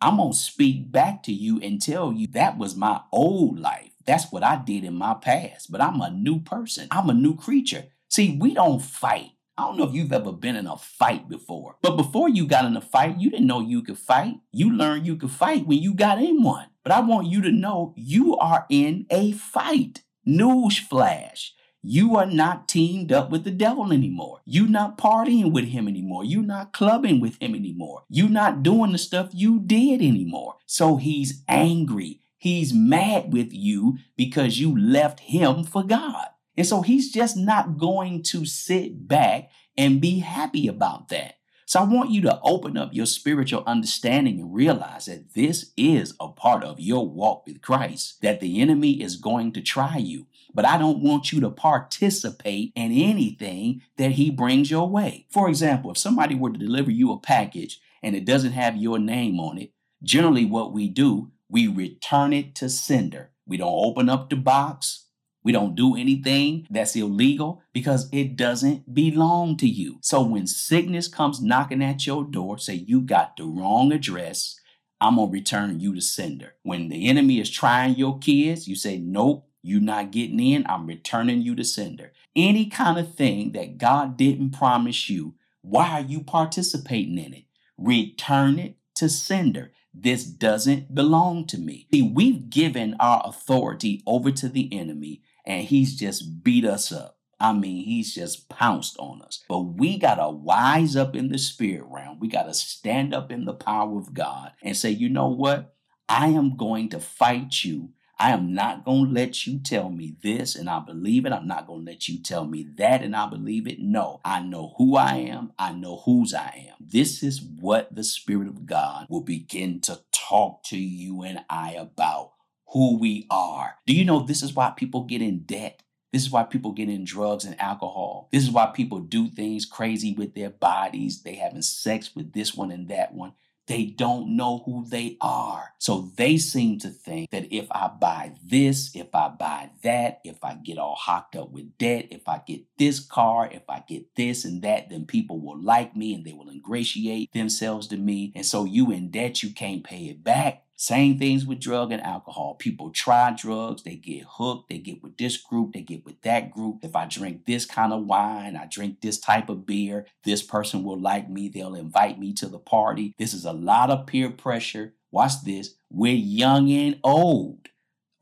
I'm 0.00 0.16
going 0.16 0.32
to 0.32 0.38
speak 0.38 0.92
back 0.92 1.22
to 1.24 1.32
you 1.32 1.60
and 1.60 1.82
tell 1.82 2.12
you 2.12 2.28
that 2.28 2.56
was 2.56 2.76
my 2.76 3.00
old 3.12 3.58
life. 3.58 3.90
That's 4.06 4.30
what 4.32 4.42
I 4.44 4.56
did 4.64 4.84
in 4.84 4.94
my 4.94 5.14
past, 5.14 5.70
but 5.70 5.80
I'm 5.80 6.00
a 6.00 6.10
new 6.10 6.40
person. 6.40 6.88
I'm 6.90 7.10
a 7.10 7.14
new 7.14 7.36
creature. 7.36 7.86
See, 8.08 8.36
we 8.40 8.54
don't 8.54 8.80
fight. 8.80 9.32
I 9.56 9.62
don't 9.62 9.76
know 9.76 9.88
if 9.88 9.94
you've 9.94 10.12
ever 10.12 10.32
been 10.32 10.54
in 10.54 10.68
a 10.68 10.76
fight 10.76 11.28
before, 11.28 11.76
but 11.82 11.96
before 11.96 12.28
you 12.28 12.46
got 12.46 12.64
in 12.64 12.76
a 12.76 12.80
fight, 12.80 13.18
you 13.18 13.28
didn't 13.28 13.48
know 13.48 13.60
you 13.60 13.82
could 13.82 13.98
fight. 13.98 14.36
You 14.52 14.72
learned 14.72 15.04
you 15.04 15.16
could 15.16 15.32
fight 15.32 15.66
when 15.66 15.78
you 15.78 15.94
got 15.94 16.22
in 16.22 16.42
one. 16.42 16.68
But 16.84 16.92
I 16.92 17.00
want 17.00 17.26
you 17.26 17.42
to 17.42 17.50
know 17.50 17.92
you 17.96 18.36
are 18.36 18.66
in 18.70 19.06
a 19.10 19.32
fight. 19.32 20.02
Newsflash. 20.26 21.50
You 21.82 22.16
are 22.16 22.26
not 22.26 22.68
teamed 22.68 23.12
up 23.12 23.30
with 23.30 23.44
the 23.44 23.50
devil 23.50 23.92
anymore. 23.92 24.40
You're 24.44 24.68
not 24.68 24.96
partying 24.96 25.52
with 25.52 25.66
him 25.66 25.88
anymore. 25.88 26.24
You're 26.24 26.42
not 26.42 26.72
clubbing 26.72 27.20
with 27.20 27.40
him 27.40 27.54
anymore. 27.54 28.04
You're 28.08 28.28
not 28.28 28.62
doing 28.62 28.92
the 28.92 28.98
stuff 28.98 29.30
you 29.32 29.60
did 29.60 30.00
anymore. 30.00 30.56
So 30.66 30.96
he's 30.96 31.42
angry. 31.48 32.20
He's 32.36 32.72
mad 32.72 33.32
with 33.32 33.52
you 33.52 33.98
because 34.16 34.60
you 34.60 34.78
left 34.78 35.20
him 35.20 35.64
for 35.64 35.82
God. 35.82 36.28
And 36.58 36.66
so 36.66 36.82
he's 36.82 37.12
just 37.12 37.36
not 37.36 37.78
going 37.78 38.24
to 38.24 38.44
sit 38.44 39.06
back 39.06 39.50
and 39.76 40.00
be 40.00 40.18
happy 40.18 40.66
about 40.66 41.08
that. 41.08 41.36
So 41.66 41.78
I 41.78 41.84
want 41.84 42.10
you 42.10 42.20
to 42.22 42.40
open 42.42 42.76
up 42.76 42.92
your 42.92 43.06
spiritual 43.06 43.62
understanding 43.64 44.40
and 44.40 44.52
realize 44.52 45.06
that 45.06 45.34
this 45.34 45.70
is 45.76 46.14
a 46.18 46.26
part 46.26 46.64
of 46.64 46.80
your 46.80 47.08
walk 47.08 47.46
with 47.46 47.62
Christ, 47.62 48.20
that 48.22 48.40
the 48.40 48.60
enemy 48.60 49.00
is 49.00 49.14
going 49.14 49.52
to 49.52 49.60
try 49.60 49.98
you. 49.98 50.26
But 50.52 50.64
I 50.64 50.78
don't 50.78 51.00
want 51.00 51.30
you 51.30 51.40
to 51.42 51.50
participate 51.50 52.72
in 52.74 52.90
anything 52.90 53.82
that 53.96 54.12
he 54.12 54.28
brings 54.28 54.68
your 54.68 54.88
way. 54.88 55.26
For 55.30 55.48
example, 55.48 55.92
if 55.92 55.98
somebody 55.98 56.34
were 56.34 56.50
to 56.50 56.58
deliver 56.58 56.90
you 56.90 57.12
a 57.12 57.20
package 57.20 57.80
and 58.02 58.16
it 58.16 58.24
doesn't 58.24 58.52
have 58.52 58.76
your 58.76 58.98
name 58.98 59.38
on 59.38 59.58
it, 59.58 59.70
generally 60.02 60.44
what 60.44 60.72
we 60.72 60.88
do, 60.88 61.30
we 61.48 61.68
return 61.68 62.32
it 62.32 62.56
to 62.56 62.68
sender. 62.68 63.30
We 63.46 63.58
don't 63.58 63.68
open 63.68 64.08
up 64.08 64.28
the 64.28 64.36
box. 64.36 65.04
We 65.48 65.52
don't 65.52 65.74
do 65.74 65.96
anything 65.96 66.66
that's 66.68 66.94
illegal 66.94 67.62
because 67.72 68.10
it 68.12 68.36
doesn't 68.36 68.92
belong 68.92 69.56
to 69.56 69.66
you. 69.66 69.96
So 70.02 70.22
when 70.22 70.46
sickness 70.46 71.08
comes 71.08 71.40
knocking 71.40 71.82
at 71.82 72.06
your 72.06 72.22
door, 72.22 72.58
say 72.58 72.74
you 72.74 73.00
got 73.00 73.38
the 73.38 73.44
wrong 73.46 73.90
address, 73.90 74.60
I'm 75.00 75.16
going 75.16 75.30
to 75.30 75.32
return 75.32 75.80
you 75.80 75.94
to 75.94 76.02
sender. 76.02 76.56
When 76.64 76.90
the 76.90 77.08
enemy 77.08 77.40
is 77.40 77.48
trying 77.48 77.96
your 77.96 78.18
kids, 78.18 78.68
you 78.68 78.76
say, 78.76 78.98
nope, 78.98 79.48
you're 79.62 79.80
not 79.80 80.10
getting 80.10 80.38
in. 80.38 80.66
I'm 80.68 80.86
returning 80.86 81.40
you 81.40 81.54
to 81.54 81.64
sender. 81.64 82.12
Any 82.36 82.66
kind 82.66 82.98
of 82.98 83.14
thing 83.14 83.52
that 83.52 83.78
God 83.78 84.18
didn't 84.18 84.50
promise 84.50 85.08
you, 85.08 85.36
why 85.62 85.92
are 85.92 86.02
you 86.02 86.20
participating 86.20 87.16
in 87.16 87.32
it? 87.32 87.44
Return 87.78 88.58
it 88.58 88.76
to 88.96 89.08
sender. 89.08 89.72
This 89.94 90.24
doesn't 90.24 90.94
belong 90.94 91.46
to 91.46 91.56
me. 91.56 91.86
See, 91.90 92.02
we've 92.02 92.50
given 92.50 92.96
our 93.00 93.22
authority 93.24 94.02
over 94.06 94.30
to 94.30 94.50
the 94.50 94.68
enemy 94.78 95.22
and 95.48 95.64
he's 95.64 95.96
just 95.96 96.44
beat 96.44 96.64
us 96.64 96.92
up. 96.92 97.16
I 97.40 97.52
mean, 97.52 97.84
he's 97.84 98.14
just 98.14 98.48
pounced 98.48 98.98
on 98.98 99.22
us. 99.22 99.42
But 99.48 99.60
we 99.60 99.96
got 99.96 100.16
to 100.16 100.28
wise 100.28 100.94
up 100.94 101.16
in 101.16 101.28
the 101.28 101.38
spirit 101.38 101.86
realm. 101.88 102.18
We 102.20 102.28
got 102.28 102.44
to 102.44 102.54
stand 102.54 103.14
up 103.14 103.32
in 103.32 103.44
the 103.44 103.54
power 103.54 103.98
of 103.98 104.12
God 104.12 104.52
and 104.62 104.76
say, 104.76 104.90
you 104.90 105.08
know 105.08 105.28
what? 105.28 105.74
I 106.08 106.28
am 106.28 106.56
going 106.56 106.90
to 106.90 107.00
fight 107.00 107.64
you. 107.64 107.90
I 108.20 108.32
am 108.32 108.52
not 108.52 108.84
going 108.84 109.06
to 109.06 109.12
let 109.12 109.46
you 109.46 109.60
tell 109.60 109.90
me 109.90 110.16
this 110.22 110.56
and 110.56 110.68
I 110.68 110.80
believe 110.80 111.24
it. 111.24 111.32
I'm 111.32 111.46
not 111.46 111.68
going 111.68 111.86
to 111.86 111.92
let 111.92 112.08
you 112.08 112.20
tell 112.20 112.44
me 112.44 112.66
that 112.76 113.02
and 113.02 113.14
I 113.14 113.28
believe 113.28 113.68
it. 113.68 113.78
No, 113.78 114.20
I 114.24 114.42
know 114.42 114.74
who 114.76 114.96
I 114.96 115.14
am. 115.14 115.52
I 115.56 115.72
know 115.72 115.98
whose 115.98 116.34
I 116.34 116.68
am. 116.70 116.74
This 116.80 117.22
is 117.22 117.40
what 117.40 117.94
the 117.94 118.02
Spirit 118.02 118.48
of 118.48 118.66
God 118.66 119.06
will 119.08 119.22
begin 119.22 119.80
to 119.82 120.00
talk 120.10 120.64
to 120.64 120.76
you 120.76 121.22
and 121.22 121.44
I 121.48 121.72
about 121.74 122.32
who 122.72 122.98
we 122.98 123.26
are. 123.30 123.76
Do 123.86 123.94
you 123.94 124.04
know 124.04 124.20
this 124.20 124.42
is 124.42 124.54
why 124.54 124.70
people 124.76 125.04
get 125.04 125.22
in 125.22 125.40
debt? 125.40 125.82
This 126.12 126.22
is 126.22 126.30
why 126.30 126.44
people 126.44 126.72
get 126.72 126.88
in 126.88 127.04
drugs 127.04 127.44
and 127.44 127.60
alcohol. 127.60 128.28
This 128.32 128.42
is 128.42 128.50
why 128.50 128.66
people 128.66 129.00
do 129.00 129.28
things 129.28 129.66
crazy 129.66 130.14
with 130.14 130.34
their 130.34 130.50
bodies. 130.50 131.22
They 131.22 131.34
having 131.34 131.62
sex 131.62 132.14
with 132.14 132.32
this 132.32 132.54
one 132.54 132.70
and 132.70 132.88
that 132.88 133.12
one. 133.12 133.34
They 133.66 133.84
don't 133.84 134.34
know 134.34 134.62
who 134.64 134.86
they 134.88 135.18
are. 135.20 135.74
So 135.76 136.10
they 136.16 136.38
seem 136.38 136.78
to 136.78 136.88
think 136.88 137.28
that 137.30 137.54
if 137.54 137.66
I 137.70 137.88
buy 137.88 138.32
this, 138.42 138.90
if 138.94 139.14
I 139.14 139.28
buy 139.28 139.68
that, 139.82 140.20
if 140.24 140.42
I 140.42 140.54
get 140.54 140.78
all 140.78 140.94
hocked 140.94 141.36
up 141.36 141.50
with 141.50 141.76
debt, 141.76 142.08
if 142.10 142.26
I 142.26 142.40
get 142.46 142.62
this 142.78 142.98
car, 142.98 143.46
if 143.52 143.68
I 143.68 143.84
get 143.86 144.14
this 144.16 144.46
and 144.46 144.62
that, 144.62 144.88
then 144.88 145.04
people 145.04 145.38
will 145.38 145.62
like 145.62 145.94
me 145.94 146.14
and 146.14 146.24
they 146.24 146.32
will 146.32 146.48
ingratiate 146.48 147.30
themselves 147.34 147.86
to 147.88 147.98
me. 147.98 148.32
And 148.34 148.46
so 148.46 148.64
you 148.64 148.90
in 148.90 149.10
debt, 149.10 149.42
you 149.42 149.50
can't 149.50 149.84
pay 149.84 150.04
it 150.04 150.24
back. 150.24 150.64
Same 150.80 151.18
things 151.18 151.44
with 151.44 151.58
drug 151.58 151.90
and 151.90 152.00
alcohol. 152.00 152.54
People 152.54 152.90
try 152.90 153.34
drugs, 153.36 153.82
they 153.82 153.96
get 153.96 154.22
hooked, 154.28 154.68
they 154.68 154.78
get 154.78 155.02
with 155.02 155.16
this 155.18 155.36
group, 155.36 155.72
they 155.72 155.80
get 155.80 156.04
with 156.04 156.22
that 156.22 156.52
group. 156.52 156.84
If 156.84 156.94
I 156.94 157.06
drink 157.06 157.46
this 157.46 157.66
kind 157.66 157.92
of 157.92 158.06
wine, 158.06 158.54
I 158.54 158.66
drink 158.66 159.00
this 159.00 159.18
type 159.18 159.48
of 159.48 159.66
beer, 159.66 160.06
this 160.22 160.40
person 160.40 160.84
will 160.84 161.00
like 161.00 161.28
me, 161.28 161.48
they'll 161.48 161.74
invite 161.74 162.20
me 162.20 162.32
to 162.34 162.46
the 162.46 162.60
party. 162.60 163.12
This 163.18 163.34
is 163.34 163.44
a 163.44 163.52
lot 163.52 163.90
of 163.90 164.06
peer 164.06 164.30
pressure. 164.30 164.94
Watch 165.10 165.42
this. 165.44 165.74
We're 165.90 166.14
young 166.14 166.70
and 166.70 167.00
old. 167.02 167.70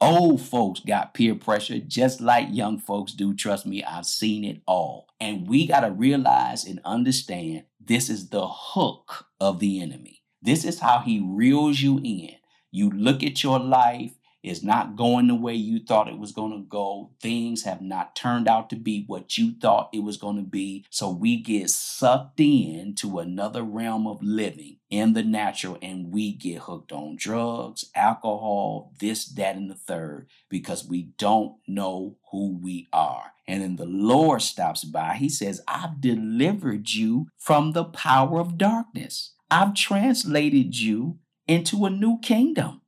Old 0.01 0.41
folks 0.41 0.81
got 0.81 1.13
peer 1.13 1.35
pressure 1.35 1.79
just 1.79 2.23
like 2.23 2.49
young 2.51 2.79
folks 2.79 3.13
do. 3.13 3.35
Trust 3.35 3.67
me, 3.67 3.85
I've 3.85 4.07
seen 4.07 4.45
it 4.45 4.63
all. 4.67 5.09
And 5.21 5.47
we 5.47 5.67
got 5.67 5.81
to 5.81 5.91
realize 5.91 6.65
and 6.65 6.81
understand 6.87 7.65
this 7.79 8.09
is 8.09 8.31
the 8.31 8.49
hook 8.49 9.27
of 9.39 9.59
the 9.59 9.83
enemy. 9.83 10.23
This 10.41 10.65
is 10.65 10.81
how 10.81 11.01
he 11.01 11.21
reels 11.21 11.81
you 11.81 12.01
in. 12.03 12.31
You 12.71 12.91
look 12.91 13.23
at 13.23 13.43
your 13.43 13.59
life, 13.59 14.13
it's 14.47 14.63
not 14.63 14.95
going 14.95 15.27
the 15.27 15.35
way 15.35 15.55
you 15.55 15.81
thought 15.81 16.09
it 16.09 16.19
was 16.19 16.31
going 16.31 16.53
to 16.53 16.69
go. 16.69 17.11
Things 17.21 17.65
have 17.65 17.83
not 17.83 18.15
turned 18.15 18.47
out 18.47 18.71
to 18.71 18.77
be 18.77 19.03
what 19.09 19.37
you 19.37 19.55
thought 19.61 19.91
it 19.93 20.05
was 20.05 20.17
going 20.17 20.37
to 20.37 20.49
be. 20.49 20.87
So 20.89 21.11
we 21.11 21.43
get 21.43 21.69
sucked 21.69 22.39
in 22.39 22.95
to 22.99 23.19
another 23.19 23.65
realm 23.65 24.07
of 24.07 24.23
living 24.23 24.77
in 24.89 25.15
the 25.15 25.25
natural 25.25 25.79
and 25.83 26.13
we 26.13 26.33
get 26.33 26.61
hooked 26.61 26.93
on 26.93 27.17
drugs, 27.17 27.87
alcohol, 27.97 28.93
this, 29.01 29.27
that, 29.31 29.57
and 29.57 29.69
the 29.69 29.75
third 29.75 30.29
because 30.49 30.87
we 30.87 31.11
don't 31.19 31.57
know 31.67 32.17
who 32.31 32.57
we 32.57 32.87
are. 32.93 33.33
And 33.49 33.63
then 33.63 33.77
the 33.77 33.87
Lord 33.87 34.43
stops 34.43 34.85
by. 34.85 35.15
He 35.15 35.29
says, 35.29 35.61
I've 35.67 36.01
delivered 36.01 36.91
you 36.91 37.27
from 37.37 37.73
the 37.73 37.85
power 37.85 38.39
of 38.39 38.59
darkness. 38.59 39.33
I've 39.51 39.75
translated 39.75 40.79
you 40.79 41.19
into 41.47 41.85
a 41.85 41.91
new 41.91 42.19
kingdom. 42.21 42.81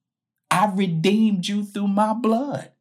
I've 0.51 0.79
redeemed 0.79 1.47
you 1.47 1.65
through 1.65 1.89
my 1.89 2.13
blood. 2.13 2.73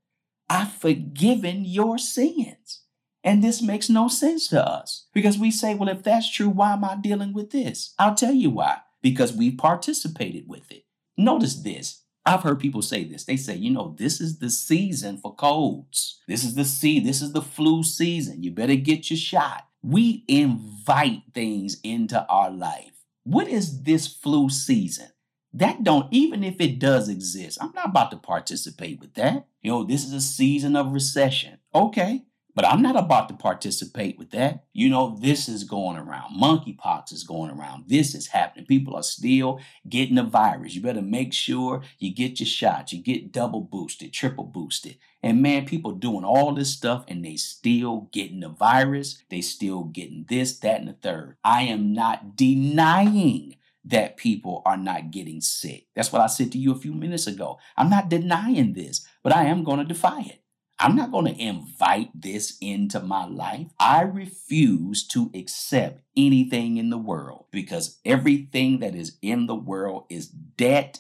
I've 0.49 0.71
forgiven 0.71 1.65
your 1.65 1.97
sins. 1.97 2.81
And 3.23 3.43
this 3.43 3.61
makes 3.61 3.89
no 3.89 4.07
sense 4.07 4.47
to 4.49 4.65
us 4.65 5.07
because 5.13 5.37
we 5.37 5.51
say, 5.51 5.75
well, 5.75 5.89
if 5.89 6.01
that's 6.03 6.31
true, 6.31 6.49
why 6.49 6.73
am 6.73 6.85
I 6.85 6.95
dealing 6.95 7.33
with 7.33 7.51
this? 7.51 7.93
I'll 7.99 8.15
tell 8.15 8.33
you 8.33 8.49
why. 8.49 8.77
Because 9.01 9.33
we 9.33 9.51
participated 9.51 10.45
with 10.47 10.71
it. 10.71 10.85
Notice 11.17 11.55
this. 11.55 12.03
I've 12.25 12.43
heard 12.43 12.59
people 12.59 12.81
say 12.81 13.03
this. 13.03 13.25
They 13.25 13.37
say, 13.37 13.55
you 13.55 13.71
know, 13.71 13.95
this 13.97 14.21
is 14.21 14.39
the 14.39 14.49
season 14.49 15.17
for 15.17 15.35
colds. 15.35 16.21
This 16.27 16.43
is 16.43 16.55
the 16.55 16.65
sea. 16.65 16.99
This 16.99 17.21
is 17.21 17.33
the 17.33 17.41
flu 17.41 17.83
season. 17.83 18.43
You 18.43 18.51
better 18.51 18.75
get 18.75 19.09
your 19.09 19.17
shot. 19.17 19.65
We 19.81 20.23
invite 20.27 21.23
things 21.33 21.77
into 21.83 22.25
our 22.27 22.49
life. 22.49 22.91
What 23.23 23.47
is 23.47 23.83
this 23.83 24.07
flu 24.07 24.49
season? 24.49 25.09
That 25.53 25.83
don't, 25.83 26.07
even 26.11 26.43
if 26.43 26.59
it 26.59 26.79
does 26.79 27.09
exist, 27.09 27.57
I'm 27.61 27.71
not 27.73 27.89
about 27.89 28.11
to 28.11 28.17
participate 28.17 28.99
with 28.99 29.13
that. 29.15 29.47
You 29.61 29.71
know, 29.71 29.83
this 29.83 30.05
is 30.05 30.13
a 30.13 30.21
season 30.21 30.75
of 30.75 30.91
recession. 30.91 31.59
Okay. 31.73 32.23
But 32.57 32.65
I'm 32.65 32.81
not 32.81 32.95
about 32.97 33.29
to 33.29 33.35
participate 33.35 34.17
with 34.17 34.31
that. 34.31 34.65
You 34.73 34.89
know, 34.89 35.15
this 35.21 35.47
is 35.47 35.63
going 35.63 35.95
around. 35.95 36.41
Monkeypox 36.41 37.13
is 37.13 37.23
going 37.23 37.51
around. 37.51 37.83
This 37.85 38.15
is 38.15 38.29
happening. 38.29 38.65
People 38.65 38.95
are 38.95 39.03
still 39.03 39.59
getting 39.87 40.15
the 40.15 40.23
virus. 40.23 40.73
You 40.73 40.81
better 40.81 41.03
make 41.03 41.33
sure 41.33 41.83
you 41.99 42.11
get 42.11 42.39
your 42.39 42.47
shots. 42.47 42.91
You 42.91 43.03
get 43.03 43.31
double 43.31 43.61
boosted, 43.61 44.11
triple 44.11 44.45
boosted. 44.45 44.97
And 45.21 45.39
man, 45.39 45.67
people 45.67 45.91
doing 45.91 46.23
all 46.23 46.55
this 46.55 46.73
stuff 46.73 47.05
and 47.07 47.23
they 47.23 47.35
still 47.35 48.09
getting 48.11 48.39
the 48.39 48.49
virus. 48.49 49.21
They 49.29 49.41
still 49.41 49.83
getting 49.83 50.25
this, 50.27 50.57
that, 50.57 50.79
and 50.79 50.89
the 50.89 50.93
third. 50.93 51.37
I 51.43 51.61
am 51.61 51.93
not 51.93 52.35
denying 52.35 53.57
that 53.87 54.17
people 54.17 54.61
are 54.65 54.77
not 54.77 55.11
getting 55.11 55.41
sick. 55.41 55.87
That's 55.95 56.11
what 56.11 56.21
I 56.21 56.27
said 56.27 56.51
to 56.51 56.57
you 56.57 56.71
a 56.71 56.79
few 56.79 56.93
minutes 56.93 57.27
ago. 57.27 57.57
I'm 57.75 57.89
not 57.89 58.09
denying 58.09 58.73
this, 58.73 59.05
but 59.23 59.35
I 59.35 59.45
am 59.45 59.63
going 59.63 59.79
to 59.79 59.85
defy 59.85 60.21
it. 60.21 60.41
I'm 60.79 60.95
not 60.95 61.11
going 61.11 61.25
to 61.25 61.41
invite 61.41 62.09
this 62.13 62.57
into 62.61 62.99
my 62.99 63.25
life. 63.25 63.67
I 63.79 64.01
refuse 64.01 65.07
to 65.07 65.31
accept 65.33 66.01
anything 66.15 66.77
in 66.77 66.91
the 66.91 66.99
world 66.99 67.45
because 67.51 67.99
everything 68.05 68.79
that 68.79 68.93
is 68.93 69.17
in 69.21 69.47
the 69.47 69.55
world 69.55 70.05
is 70.09 70.27
debt, 70.27 70.99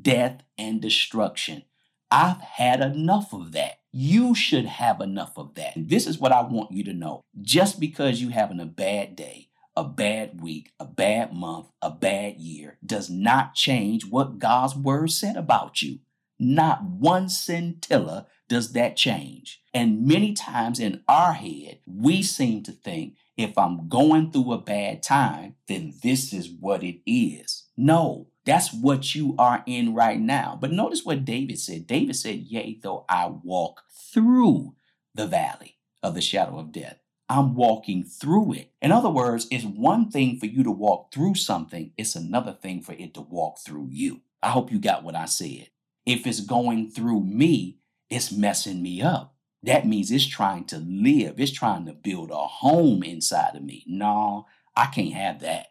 death, 0.00 0.42
and 0.56 0.80
destruction. 0.80 1.64
I've 2.10 2.40
had 2.40 2.80
enough 2.80 3.34
of 3.34 3.52
that. 3.52 3.80
You 3.92 4.34
should 4.34 4.64
have 4.64 5.00
enough 5.00 5.36
of 5.36 5.54
that. 5.56 5.72
This 5.76 6.06
is 6.06 6.18
what 6.18 6.32
I 6.32 6.42
want 6.42 6.72
you 6.72 6.84
to 6.84 6.94
know. 6.94 7.22
Just 7.42 7.80
because 7.80 8.22
you're 8.22 8.32
having 8.32 8.60
a 8.60 8.66
bad 8.66 9.14
day, 9.14 9.47
a 9.78 9.84
bad 9.84 10.42
week, 10.42 10.72
a 10.80 10.84
bad 10.84 11.32
month, 11.32 11.68
a 11.80 11.88
bad 11.88 12.36
year 12.40 12.78
does 12.84 13.08
not 13.08 13.54
change 13.54 14.04
what 14.04 14.40
God's 14.40 14.74
word 14.74 15.12
said 15.12 15.36
about 15.36 15.82
you. 15.82 16.00
Not 16.36 16.82
one 16.82 17.28
scintilla 17.28 18.26
does 18.48 18.72
that 18.72 18.96
change. 18.96 19.62
And 19.72 20.04
many 20.04 20.32
times 20.32 20.80
in 20.80 21.04
our 21.06 21.32
head, 21.34 21.78
we 21.86 22.24
seem 22.24 22.64
to 22.64 22.72
think 22.72 23.14
if 23.36 23.56
I'm 23.56 23.88
going 23.88 24.32
through 24.32 24.52
a 24.52 24.58
bad 24.58 25.00
time, 25.00 25.54
then 25.68 25.94
this 26.02 26.32
is 26.32 26.50
what 26.50 26.82
it 26.82 26.98
is. 27.06 27.68
No, 27.76 28.26
that's 28.44 28.74
what 28.74 29.14
you 29.14 29.36
are 29.38 29.62
in 29.64 29.94
right 29.94 30.18
now. 30.18 30.58
But 30.60 30.72
notice 30.72 31.04
what 31.04 31.24
David 31.24 31.60
said. 31.60 31.86
David 31.86 32.16
said, 32.16 32.40
Yea, 32.40 32.80
though 32.82 33.04
I 33.08 33.28
walk 33.28 33.82
through 34.12 34.74
the 35.14 35.28
valley 35.28 35.76
of 36.02 36.16
the 36.16 36.20
shadow 36.20 36.58
of 36.58 36.72
death. 36.72 36.98
I'm 37.28 37.54
walking 37.54 38.04
through 38.04 38.54
it. 38.54 38.72
In 38.80 38.90
other 38.90 39.10
words, 39.10 39.46
it's 39.50 39.64
one 39.64 40.10
thing 40.10 40.38
for 40.38 40.46
you 40.46 40.62
to 40.64 40.70
walk 40.70 41.12
through 41.12 41.34
something, 41.34 41.92
it's 41.98 42.16
another 42.16 42.52
thing 42.52 42.82
for 42.82 42.92
it 42.92 43.14
to 43.14 43.20
walk 43.20 43.58
through 43.58 43.88
you. 43.90 44.22
I 44.42 44.50
hope 44.50 44.72
you 44.72 44.78
got 44.78 45.04
what 45.04 45.14
I 45.14 45.26
said. 45.26 45.68
If 46.06 46.26
it's 46.26 46.40
going 46.40 46.90
through 46.90 47.24
me, 47.24 47.78
it's 48.08 48.32
messing 48.32 48.82
me 48.82 49.02
up. 49.02 49.34
That 49.62 49.86
means 49.86 50.10
it's 50.10 50.26
trying 50.26 50.64
to 50.66 50.78
live, 50.78 51.38
it's 51.38 51.52
trying 51.52 51.84
to 51.86 51.92
build 51.92 52.30
a 52.30 52.36
home 52.36 53.02
inside 53.02 53.56
of 53.56 53.62
me. 53.62 53.84
No, 53.86 54.46
I 54.74 54.86
can't 54.86 55.12
have 55.12 55.40
that. 55.40 55.66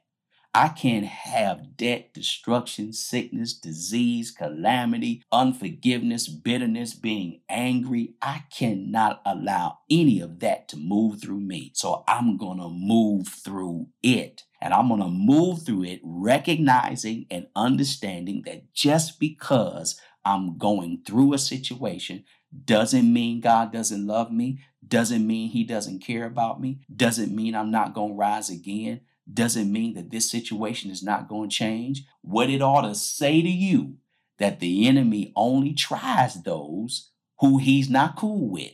I 0.53 0.69
can't 0.69 1.05
have 1.05 1.77
debt, 1.77 2.13
destruction, 2.13 2.91
sickness, 2.91 3.53
disease, 3.53 4.31
calamity, 4.31 5.23
unforgiveness, 5.31 6.27
bitterness, 6.27 6.93
being 6.95 7.41
angry. 7.47 8.15
I 8.21 8.45
cannot 8.51 9.21
allow 9.25 9.79
any 9.89 10.19
of 10.19 10.39
that 10.39 10.67
to 10.69 10.77
move 10.77 11.21
through 11.21 11.41
me. 11.41 11.71
So 11.75 12.03
I'm 12.07 12.37
going 12.37 12.57
to 12.57 12.69
move 12.69 13.27
through 13.27 13.89
it. 14.01 14.43
And 14.59 14.73
I'm 14.73 14.87
going 14.87 15.01
to 15.01 15.07
move 15.07 15.63
through 15.63 15.83
it 15.83 15.99
recognizing 16.03 17.27
and 17.29 17.47
understanding 17.55 18.41
that 18.45 18.73
just 18.73 19.19
because 19.19 19.99
I'm 20.25 20.57
going 20.57 21.03
through 21.05 21.33
a 21.33 21.37
situation 21.37 22.23
doesn't 22.65 23.13
mean 23.13 23.41
God 23.41 23.71
doesn't 23.71 24.07
love 24.07 24.31
me, 24.31 24.63
doesn't 24.85 25.25
mean 25.25 25.49
He 25.49 25.63
doesn't 25.63 25.99
care 25.99 26.25
about 26.25 26.59
me, 26.59 26.79
doesn't 26.93 27.35
mean 27.35 27.55
I'm 27.55 27.71
not 27.71 27.93
going 27.93 28.13
to 28.13 28.17
rise 28.17 28.49
again, 28.49 29.01
doesn't 29.31 29.71
mean 29.71 29.93
that 29.95 30.11
this 30.11 30.29
situation 30.29 30.89
is 30.91 31.03
not 31.03 31.27
going 31.27 31.49
to 31.49 31.55
change. 31.55 32.05
What 32.21 32.49
it 32.49 32.61
ought 32.61 32.81
to 32.81 32.95
say 32.95 33.41
to 33.41 33.49
you 33.49 33.97
that 34.39 34.59
the 34.59 34.87
enemy 34.87 35.33
only 35.35 35.73
tries 35.73 36.41
those 36.43 37.11
who 37.39 37.57
he's 37.57 37.89
not 37.89 38.15
cool 38.15 38.49
with. 38.49 38.73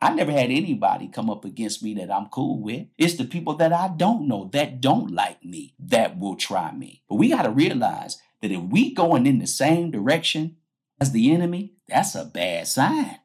I 0.00 0.14
never 0.14 0.30
had 0.30 0.50
anybody 0.50 1.08
come 1.08 1.28
up 1.28 1.44
against 1.44 1.82
me 1.82 1.94
that 1.94 2.10
I'm 2.10 2.26
cool 2.26 2.62
with. 2.62 2.86
It's 2.96 3.16
the 3.16 3.24
people 3.24 3.54
that 3.54 3.72
I 3.72 3.88
don't 3.88 4.28
know 4.28 4.48
that 4.52 4.80
don't 4.80 5.10
like 5.10 5.44
me 5.44 5.74
that 5.80 6.18
will 6.18 6.36
try 6.36 6.72
me. 6.72 7.02
But 7.08 7.16
we 7.16 7.30
got 7.30 7.42
to 7.42 7.50
realize 7.50 8.18
that 8.40 8.52
if 8.52 8.62
we 8.62 8.94
going 8.94 9.26
in 9.26 9.40
the 9.40 9.46
same 9.46 9.90
direction 9.90 10.56
as 11.00 11.10
the 11.10 11.32
enemy, 11.32 11.74
that's 11.88 12.14
a 12.14 12.24
bad 12.24 12.68
sign. 12.68 13.18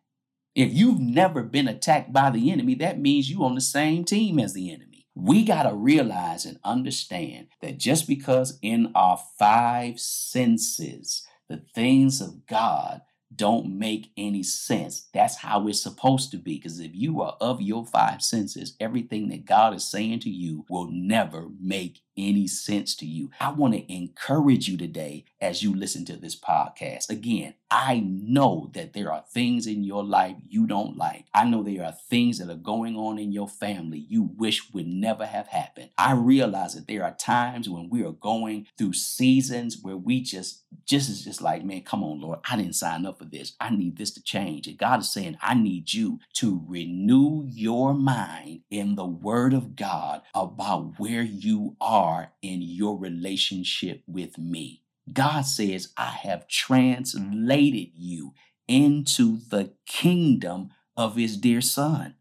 If 0.56 0.74
you've 0.74 1.00
never 1.00 1.44
been 1.44 1.68
attacked 1.68 2.12
by 2.12 2.32
the 2.32 2.52
enemy, 2.52 2.76
that 2.76 3.00
means 3.00 3.30
you 3.30 3.44
on 3.44 3.56
the 3.56 3.62
same 3.62 4.04
team 4.04 4.40
as 4.40 4.54
the 4.54 4.72
enemy. 4.72 4.93
We 5.16 5.46
got 5.46 5.64
to 5.64 5.76
realize 5.76 6.46
and 6.46 6.60
understand 6.64 7.48
that 7.62 7.78
just 7.78 8.08
because 8.08 8.58
in 8.62 8.92
our 8.96 9.22
five 9.38 10.00
senses, 10.00 11.26
the 11.50 11.64
things 11.76 12.22
of 12.22 12.46
God 12.48 13.02
don't 13.36 13.78
make 13.78 14.12
any 14.18 14.44
sense. 14.44 15.08
That's 15.14 15.38
how 15.38 15.68
it's 15.68 15.82
supposed 15.82 16.32
to 16.32 16.38
be. 16.38 16.58
Because 16.58 16.80
if 16.80 16.92
you 16.94 17.22
are 17.22 17.38
of 17.42 17.62
your 17.62 17.86
five 17.86 18.22
senses, 18.22 18.76
everything 18.80 19.30
that 19.30 19.46
God 19.46 19.74
is 19.76 19.86
saying 19.86 20.22
to 20.22 20.30
you 20.30 20.66
will 20.70 20.90
never 20.92 21.48
make 21.60 22.02
any 22.18 22.48
sense 22.48 22.96
to 22.98 23.06
you. 23.06 23.32
I 23.40 23.52
want 23.52 23.74
to 23.74 23.94
encourage 23.94 24.68
you 24.68 24.78
today 24.78 25.26
as 25.42 25.64
you 25.64 25.76
listen 25.76 26.06
to 26.06 26.16
this 26.16 26.40
podcast. 26.40 27.10
Again, 27.10 27.56
I 27.70 28.02
know 28.06 28.70
that 28.74 28.94
there 28.94 29.12
are 29.12 29.24
things 29.28 29.66
in 29.66 29.84
your 29.84 30.04
life 30.04 30.36
you 30.48 30.68
don't 30.68 30.96
like. 30.96 31.26
I 31.34 31.46
know 31.46 31.64
there 31.64 31.84
are 31.84 31.92
things 31.92 32.38
that 32.38 32.50
are 32.50 32.56
going 32.56 32.96
on 32.96 33.18
in 33.18 33.32
your 33.32 33.48
family 33.48 34.06
you 34.08 34.22
wish 34.22 34.72
would 34.74 34.88
never 34.88 35.26
have 35.26 35.48
happened. 35.48 35.90
I 35.98 36.14
realize 36.14 36.76
that 36.76 36.88
there 36.88 37.04
are 37.04 37.16
times 37.16 37.68
when 37.68 37.90
we 37.90 38.04
are 38.04 38.12
going 38.12 38.68
through 38.78 38.94
seasons 38.94 39.80
where 39.82 39.98
we 39.98 40.22
just 40.22 40.64
just 40.86 41.10
is 41.10 41.24
just 41.24 41.42
like, 41.42 41.64
man, 41.64 41.82
come 41.82 42.04
on, 42.04 42.20
Lord, 42.20 42.40
I 42.50 42.58
didn't 42.58 42.76
sign 42.76 43.06
up 43.06 43.20
for 43.20 43.26
this. 43.26 43.54
I 43.60 43.70
need 43.70 43.98
this 43.98 44.12
to 44.12 44.24
change. 44.24 44.68
And 44.68 44.78
God 44.78 45.02
is 45.02 45.12
saying, 45.12 45.38
I 45.42 45.54
need 45.54 45.94
you 45.94 46.20
to 46.34 46.64
renew 46.68 47.46
your 47.48 47.94
mind 47.94 48.62
in 48.70 48.96
the 48.96 49.06
word 49.06 49.54
of 49.54 49.76
God 49.76 50.22
about 50.34 51.00
where 51.00 51.22
you 51.22 51.76
are 51.80 52.03
are 52.04 52.34
in 52.42 52.62
your 52.62 53.00
relationship 53.00 54.04
with 54.06 54.38
me. 54.38 54.82
God 55.12 55.44
says, 55.44 55.94
I 55.96 56.10
have 56.10 56.50
translated 56.50 57.92
you 57.96 58.34
into 58.68 59.40
the 59.50 59.72
kingdom 59.86 60.72
of 60.98 61.16
his 61.16 61.38
dear 61.38 61.62
son. 61.62 62.16